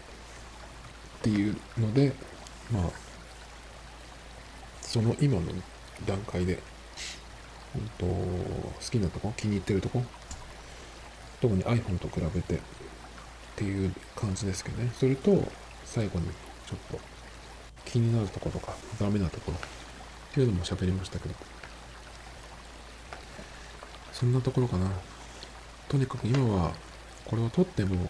[1.21, 2.13] ていうので、
[2.71, 2.83] まあ、
[4.81, 5.51] その今の
[6.05, 6.61] 段階で、
[7.75, 10.03] んと、好きなとこ、気に入ってるとこ、
[11.41, 12.59] 特に iPhone と比べてっ
[13.55, 14.91] ていう感じですけどね。
[14.97, 15.51] それと、
[15.85, 16.27] 最後に
[16.65, 16.99] ちょっと
[17.85, 19.61] 気になるところとか、ダメなところっ
[20.33, 21.35] ていうのも喋りましたけど、
[24.11, 24.89] そんなところかな。
[25.87, 26.73] とにかく今は、
[27.25, 28.07] これを撮っても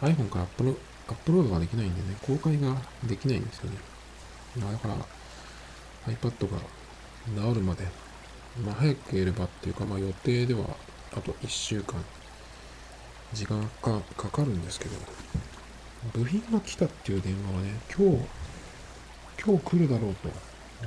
[0.00, 0.76] iPhone からアップロ
[1.08, 3.78] アップロードができないんでね、公開ができないんですよね。
[4.58, 4.96] だから
[6.12, 6.58] iPad が
[7.50, 7.86] 治るまで、
[8.64, 10.64] まあ早ければっていうか、まあ予定では
[11.12, 12.04] あと1週間
[13.32, 14.96] 時間がかかるんですけど、
[16.14, 18.24] 部品が来たっていう電話はね、今日、
[19.44, 20.28] 今日来るだろうと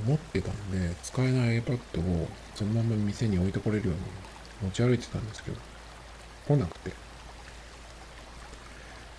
[0.06, 1.78] 思ってたんで、使えない iPad
[2.22, 5.56] をそのまま店に置いてこれるように持ち歩いてたんですけど、
[6.46, 6.92] 来なくて。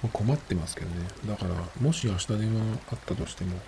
[0.03, 1.07] ま困ってますけどね。
[1.27, 3.59] だから、もし明日電話あったとしても、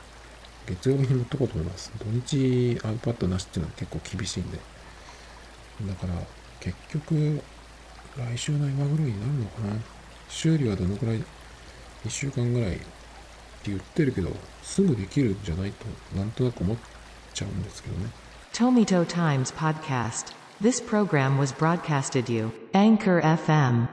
[0.66, 1.92] 月曜日に持ってこうと思います。
[2.00, 4.73] 土日 iPad なしっていうのは結構厳しいんで。
[5.82, 6.14] だから、
[6.60, 7.42] 結局、
[8.18, 9.76] 来週の今頃になるのかな？
[10.30, 11.18] 修理はどのくらい、
[12.06, 12.86] 1週間ぐらいって
[13.66, 14.30] 言ってるけど、
[14.62, 15.86] すぐできるんじゃないと、
[16.18, 16.78] なんとなく思っ
[17.34, 18.10] ちゃうんですけどね。
[18.54, 20.34] Tomito Times Podcast.
[20.62, 23.88] This program was broadcasted you, Anchor FM.